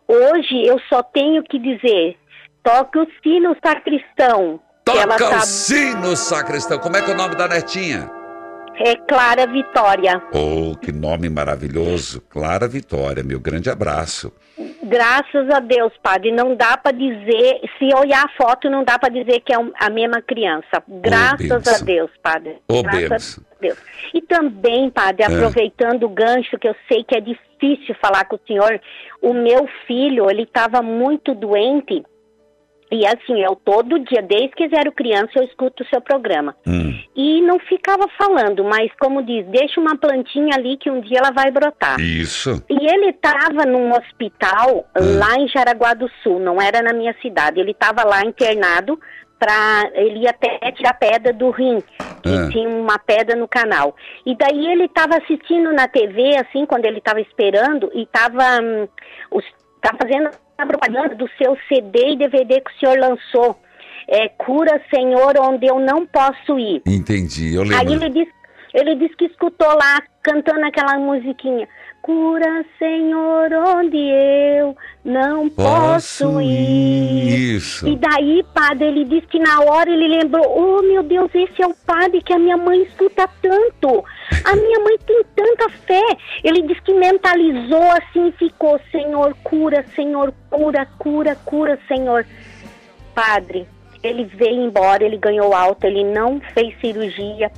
[0.08, 2.18] Hoje eu só tenho que dizer:
[2.64, 4.60] toque o sino sacristão.
[4.84, 6.80] Toca tá- o sino, sacristão.
[6.80, 8.10] Como é que é o nome da netinha?
[8.80, 10.22] É Clara Vitória.
[10.34, 12.22] Oh, que nome maravilhoso.
[12.30, 14.32] Clara Vitória, meu grande abraço.
[14.84, 16.32] Graças a Deus, padre.
[16.32, 19.90] Não dá para dizer, se olhar a foto, não dá para dizer que é a
[19.90, 20.84] mesma criança.
[20.88, 21.86] Graças a bênção.
[21.86, 22.58] Deus, padre.
[22.68, 23.78] Ô, Graças a Deus.
[24.14, 25.26] E também, padre, É.
[25.26, 28.80] aproveitando o gancho, que eu sei que é difícil falar com o senhor,
[29.22, 32.04] o meu filho, ele estava muito doente.
[32.92, 36.56] E assim, eu todo dia, desde que eu era criança, eu escuto o seu programa.
[36.66, 36.98] Hum.
[37.16, 41.32] E não ficava falando, mas como diz, deixa uma plantinha ali que um dia ela
[41.32, 42.00] vai brotar.
[42.00, 42.64] Isso.
[42.70, 45.20] E ele estava num hospital Hum.
[45.20, 47.60] lá em Jaraguá do Sul, não era na minha cidade.
[47.60, 49.00] Ele estava lá internado
[49.40, 51.80] para ele ia até tirar pedra do rim,
[52.24, 52.50] que Ah.
[52.52, 53.96] tinha uma pedra no canal.
[54.26, 58.44] E daí ele estava assistindo na TV, assim, quando ele estava esperando, e estava
[59.82, 63.60] tá fazendo a propaganda do seu CD e DVD que o senhor lançou.
[64.10, 66.82] É, Cura, Senhor, onde eu não posso ir.
[66.88, 68.06] Entendi, eu Aí lembro.
[68.06, 68.32] ele disse,
[68.74, 71.68] ele disse que escutou lá cantando aquela musiquinha.
[72.08, 77.58] Cura, Senhor, onde eu não posso, Posso ir.
[77.58, 77.86] Isso.
[77.86, 81.68] E daí, padre, ele disse que na hora ele lembrou: Oh, meu Deus, esse é
[81.68, 84.06] o padre que a minha mãe escuta tanto.
[84.46, 86.18] A minha mãe tem tanta fé.
[86.46, 92.26] Ele disse que mentalizou assim e ficou: Senhor, cura, Senhor, cura, cura, cura, Senhor.
[93.14, 93.68] Padre,
[94.02, 97.52] ele veio embora, ele ganhou alta, ele não fez cirurgia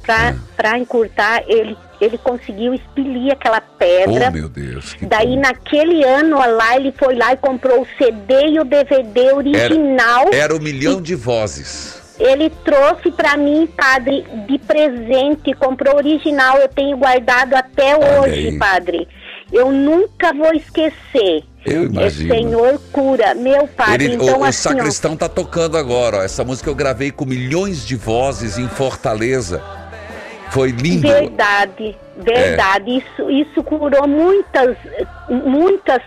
[0.58, 4.30] para encurtar, ele, ele conseguiu expelir aquela pedra.
[4.30, 4.96] Oh, meu Deus.
[5.02, 10.28] Daí naquele ano lá ele foi lá e comprou o CD e o DVD original.
[10.28, 12.00] Era, era um milhão de vozes.
[12.20, 18.58] Ele trouxe para mim, padre, de presente, comprou original, eu tenho guardado até hoje, aí.
[18.58, 19.08] padre.
[19.52, 21.44] Eu nunca vou esquecer.
[21.66, 22.34] Eu imagino.
[22.34, 24.06] Senhor cura, meu padre.
[24.06, 26.22] Ele- então o, o assim, ó, sacristão tá tocando agora, ó.
[26.24, 29.62] Essa música eu gravei com milhões de vozes em Fortaleza.
[30.52, 31.08] Foi lindo.
[31.08, 32.98] Verdade, verdade.
[32.98, 34.76] Isso, isso curou muitas,
[35.30, 36.02] muitas,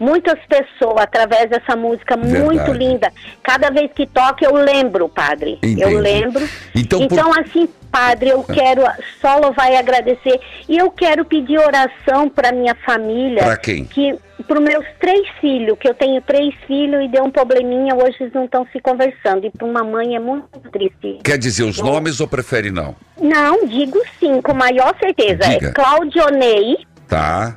[0.00, 2.72] muitas pessoas através dessa música muito Verdade.
[2.78, 3.12] linda.
[3.42, 5.58] Cada vez que toca eu lembro, padre.
[5.62, 5.82] Entendi.
[5.82, 6.48] Eu lembro.
[6.74, 8.82] Então, por- assim, padre, eu quero
[9.20, 10.40] só louvar e agradecer.
[10.68, 13.44] E eu quero pedir oração para minha família.
[13.44, 13.84] Pra quem?
[13.84, 17.94] Que para os meus três filhos, que eu tenho três filhos e deu um probleminha,
[17.94, 19.44] hoje eles não estão se conversando.
[19.46, 21.18] E para uma mãe é muito triste.
[21.22, 22.96] Quer dizer os nomes ou prefere não?
[23.20, 25.46] Não, digo sim, com maior certeza.
[25.46, 25.68] Diga.
[25.68, 27.56] É Claudionei, Tá,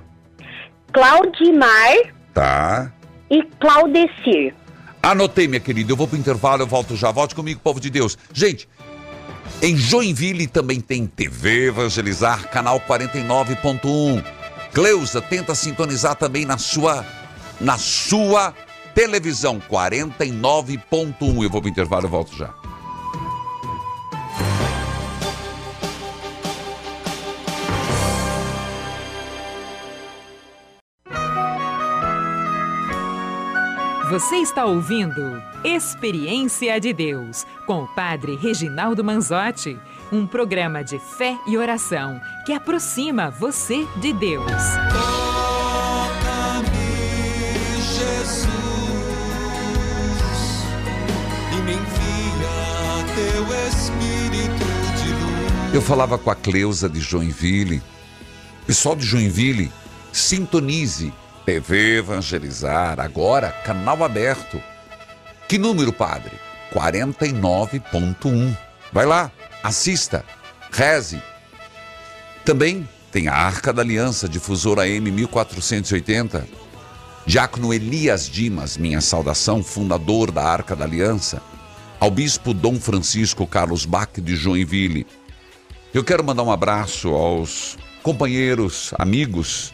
[0.92, 2.92] Claudimar tá.
[3.30, 4.54] e Claudecir.
[5.02, 5.92] Anotei, minha querida.
[5.92, 7.12] Eu vou pro intervalo, eu volto já.
[7.12, 8.18] Volte comigo, povo de Deus.
[8.32, 8.70] Gente,
[9.62, 14.24] em Joinville também tem TV Evangelizar, canal 49.1.
[14.74, 17.06] Cleusa tenta sintonizar também na sua
[17.60, 18.54] na sua
[18.96, 21.44] televisão 49.1.
[21.44, 22.63] Eu vou pro intervalo, eu volto já.
[34.14, 39.76] Você está ouvindo Experiência de Deus com o Padre Reginaldo Manzotti,
[40.12, 44.52] um programa de fé e oração que aproxima você de Deus.
[47.82, 48.46] Jesus,
[51.52, 52.46] e me envia
[53.16, 54.68] teu Espírito
[55.02, 55.74] de luz.
[55.74, 57.82] Eu falava com a Cleusa de Joinville.
[58.68, 59.72] Pessoal de Joinville,
[60.12, 61.12] sintonize
[61.46, 64.62] TV Evangelizar, agora canal aberto.
[65.48, 66.32] Que número, padre?
[66.74, 68.58] 49.1.
[68.92, 69.32] Vai lá,
[69.62, 70.26] assista,
[70.72, 71.22] reze.
[72.46, 76.48] Também tem a Arca da Aliança, difusora M 1480.
[77.26, 81.42] Diácono Elias Dimas, minha saudação, fundador da Arca da Aliança.
[82.00, 85.06] Ao bispo Dom Francisco Carlos Bach de Joinville.
[85.94, 89.74] Eu quero mandar um abraço aos companheiros, amigos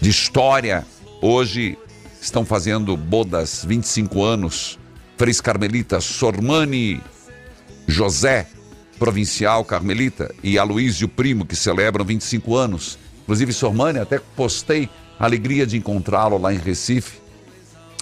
[0.00, 0.84] de história.
[1.24, 1.78] Hoje
[2.20, 4.76] estão fazendo bodas 25 anos.
[5.16, 7.00] Frei Carmelita Sormani
[7.86, 8.48] José,
[8.98, 12.98] provincial Carmelita, e Aloísio Primo, que celebram 25 anos.
[13.22, 17.20] Inclusive, Sormani, até postei a alegria de encontrá-lo lá em Recife.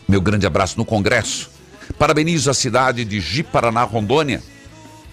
[0.08, 1.50] Meu grande abraço no Congresso.
[1.98, 4.42] Parabenizo a cidade de Ji-Paraná, Rondônia.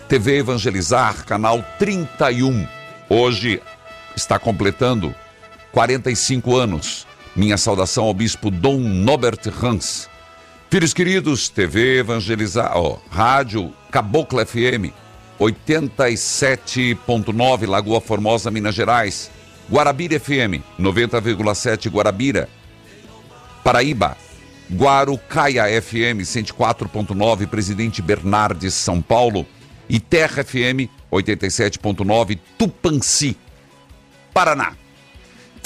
[0.08, 2.66] TV Evangelizar, canal 31.
[3.10, 3.62] Hoje
[4.16, 5.14] está completando
[5.74, 7.07] 45 anos.
[7.38, 10.10] Minha saudação ao bispo Dom Norbert Hans.
[10.72, 14.92] Filhos queridos, TV Evangelizar, ó, Rádio Cabocla FM
[15.40, 19.30] 87.9 Lagoa Formosa, Minas Gerais.
[19.70, 22.50] Guarabira FM 90,7 Guarabira.
[23.64, 24.18] Paraíba.
[24.74, 29.46] Guarucaia FM 104.9 Presidente Bernardes, São Paulo.
[29.88, 33.38] E Terra FM 87.9 Tupanci,
[34.34, 34.74] Paraná.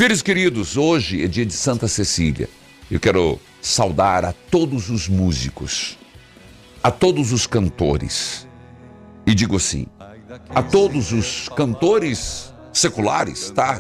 [0.02, 2.50] Filhos queridos, hoje é dia de Santa Cecília.
[2.90, 5.96] Eu quero saudar a todos os músicos,
[6.82, 8.48] a todos os cantores.
[9.28, 9.86] E digo assim,
[10.50, 13.80] a todos os cantores seculares, tá?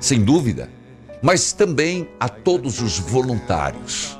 [0.00, 0.68] Sem dúvida.
[1.22, 4.18] Mas também a todos os voluntários,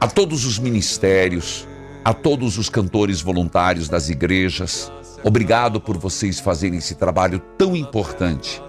[0.00, 1.68] a todos os ministérios,
[2.04, 4.90] a todos os cantores voluntários das igrejas.
[5.22, 8.60] Obrigado por vocês fazerem esse trabalho tão importante.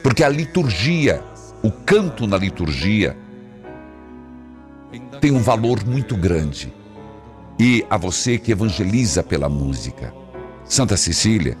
[0.00, 1.22] Porque a liturgia,
[1.62, 3.16] o canto na liturgia,
[5.20, 6.72] tem um valor muito grande.
[7.58, 10.14] E a você que evangeliza pela música.
[10.64, 11.58] Santa Cecília,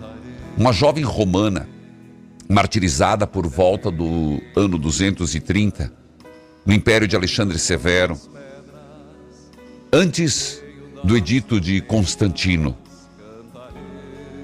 [0.56, 1.68] uma jovem romana,
[2.48, 5.92] martirizada por volta do ano 230,
[6.64, 8.18] no Império de Alexandre Severo,
[9.92, 10.62] antes
[11.04, 12.76] do Edito de Constantino.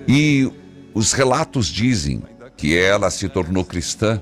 [0.08, 0.50] E
[0.94, 2.22] os relatos dizem
[2.56, 4.20] que ela se tornou cristã.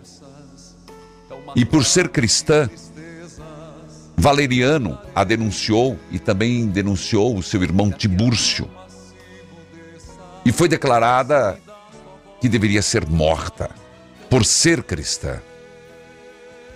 [1.55, 2.69] E por ser cristã,
[4.17, 8.69] Valeriano a denunciou e também denunciou o seu irmão Tibúrcio.
[10.45, 11.59] E foi declarada
[12.41, 13.71] que deveria ser morta
[14.29, 15.41] por ser cristã.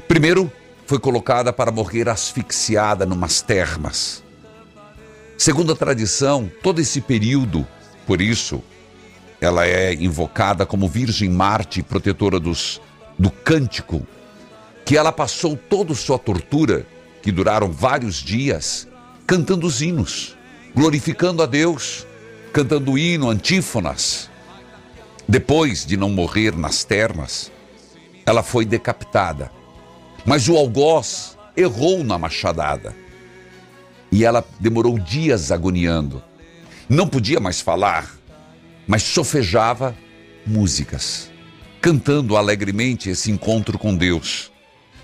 [0.07, 0.51] Primeiro,
[0.87, 4.23] foi colocada para morrer asfixiada numas termas.
[5.37, 7.67] Segundo a tradição, todo esse período,
[8.07, 8.63] por isso,
[9.41, 12.81] ela é invocada como Virgem Marte, protetora dos,
[13.19, 14.07] do cântico,
[14.89, 16.87] que ela passou toda sua tortura,
[17.21, 18.89] que duraram vários dias,
[19.27, 20.35] cantando os hinos,
[20.75, 22.07] glorificando a Deus,
[22.55, 24.31] cantando hino, antífonas.
[25.29, 27.53] Depois de não morrer nas termas,
[28.25, 29.53] ela foi decapitada.
[30.25, 32.97] Mas o algoz errou na machadada.
[34.11, 36.23] E ela demorou dias agoniando.
[36.89, 38.11] Não podia mais falar,
[38.87, 39.95] mas sofejava
[40.47, 41.31] músicas,
[41.79, 44.51] cantando alegremente esse encontro com Deus.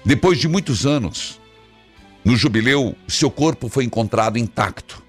[0.04, 1.40] Depois de muitos anos,
[2.24, 5.02] no jubileu, seu corpo foi encontrado intacto.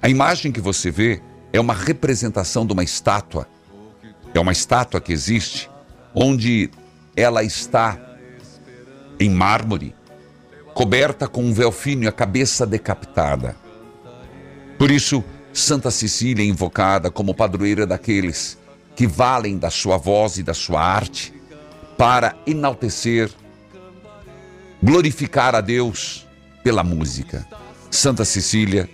[0.00, 1.22] A imagem que você vê
[1.52, 3.48] é uma representação de uma estátua.
[4.34, 5.70] É uma estátua que existe,
[6.14, 6.70] onde
[7.16, 7.98] ela está
[9.18, 9.94] em mármore,
[10.74, 13.56] coberta com um véu fino e a cabeça decapitada.
[14.78, 18.58] Por isso, Santa Cecília é invocada como padroeira daqueles
[18.94, 21.32] que valem da sua voz e da sua arte
[21.96, 23.30] para enaltecer,
[24.82, 26.26] glorificar a Deus
[26.62, 27.46] pela música.
[27.90, 28.88] Santa Cecília,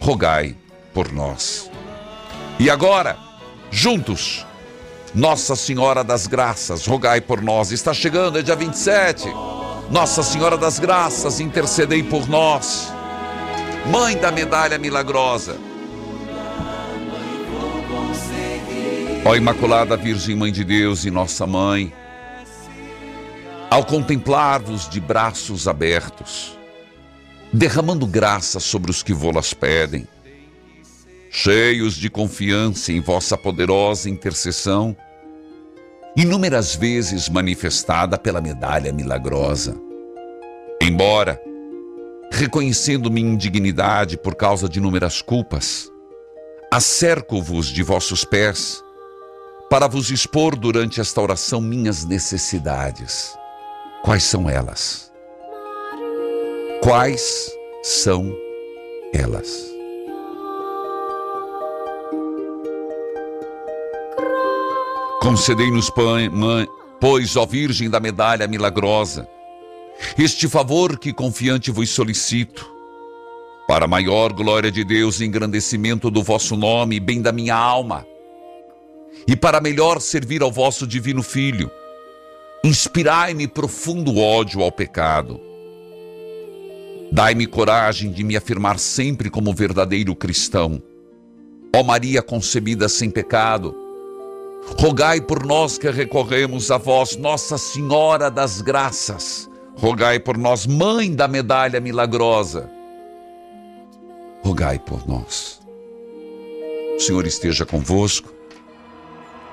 [0.00, 0.56] rogai
[0.92, 1.70] por nós.
[2.58, 3.16] E agora,
[3.70, 4.44] juntos,
[5.14, 7.70] Nossa Senhora das Graças, rogai por nós.
[7.70, 9.28] Está chegando, é dia 27.
[9.90, 12.92] Nossa Senhora das Graças, intercedei por nós.
[13.90, 15.56] Mãe da medalha milagrosa.
[19.24, 21.92] Ó Imaculada Virgem Mãe de Deus e Nossa Mãe,
[23.78, 26.58] ao contemplar-vos de braços abertos,
[27.52, 30.04] derramando graça sobre os que vô-las pedem,
[31.30, 34.96] cheios de confiança em vossa poderosa intercessão,
[36.16, 39.80] inúmeras vezes manifestada pela medalha milagrosa.
[40.82, 41.40] Embora,
[42.32, 45.88] reconhecendo minha indignidade por causa de inúmeras culpas,
[46.68, 48.82] acerco-vos de vossos pés
[49.70, 53.37] para vos expor durante esta oração minhas necessidades.
[54.02, 55.12] Quais são elas?
[56.82, 57.50] Quais
[57.82, 58.32] são
[59.12, 59.68] elas?
[65.20, 65.90] Concedei-nos,
[67.00, 69.28] pois, ó Virgem da medalha milagrosa,
[70.16, 72.66] este favor que confiante vos solicito,
[73.66, 78.06] para maior glória de Deus e engrandecimento do vosso nome e bem da minha alma,
[79.26, 81.70] e para melhor servir ao vosso divino Filho,
[82.64, 85.40] inspirai-me profundo ódio ao pecado.
[87.10, 90.82] Dai-me coragem de me afirmar sempre como verdadeiro cristão.
[91.74, 93.74] Ó Maria concebida sem pecado,
[94.76, 99.48] Rogai por nós que recorremos a vós, Nossa Senhora das Graças.
[99.76, 102.70] Rogai por nós, Mãe da Medalha Milagrosa.
[104.42, 105.60] Rogai por nós.
[106.96, 108.32] O Senhor esteja convosco.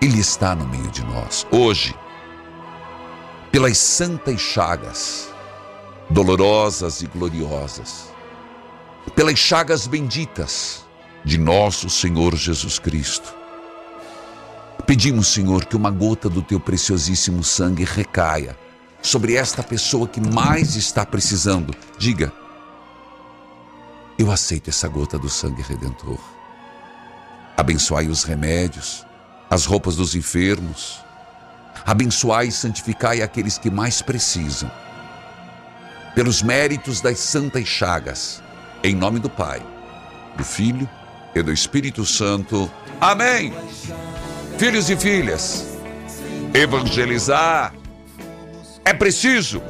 [0.01, 1.45] Ele está no meio de nós.
[1.51, 1.95] Hoje,
[3.55, 5.29] pelas santas chagas,
[6.09, 8.09] dolorosas e gloriosas,
[9.15, 10.83] pelas chagas benditas
[11.23, 13.33] de nosso Senhor Jesus Cristo
[14.85, 18.57] Pedimos, Senhor, que uma gota do teu preciosíssimo sangue recaia
[19.01, 21.73] sobre esta pessoa que mais está precisando.
[21.97, 22.33] Diga,
[24.19, 26.19] eu aceito essa gota do sangue redentor.
[27.55, 29.05] Abençoai os remédios,
[29.49, 31.04] as roupas dos enfermos.
[31.85, 34.71] Abençoai e santificai aqueles que mais precisam.
[36.15, 38.41] Pelos méritos das santas chagas,
[38.83, 39.61] em nome do Pai,
[40.35, 40.89] do Filho
[41.35, 42.71] e do Espírito Santo.
[42.99, 43.53] Amém.
[44.57, 45.67] Filhos e filhas,
[46.53, 47.73] evangelizar
[48.85, 49.61] é preciso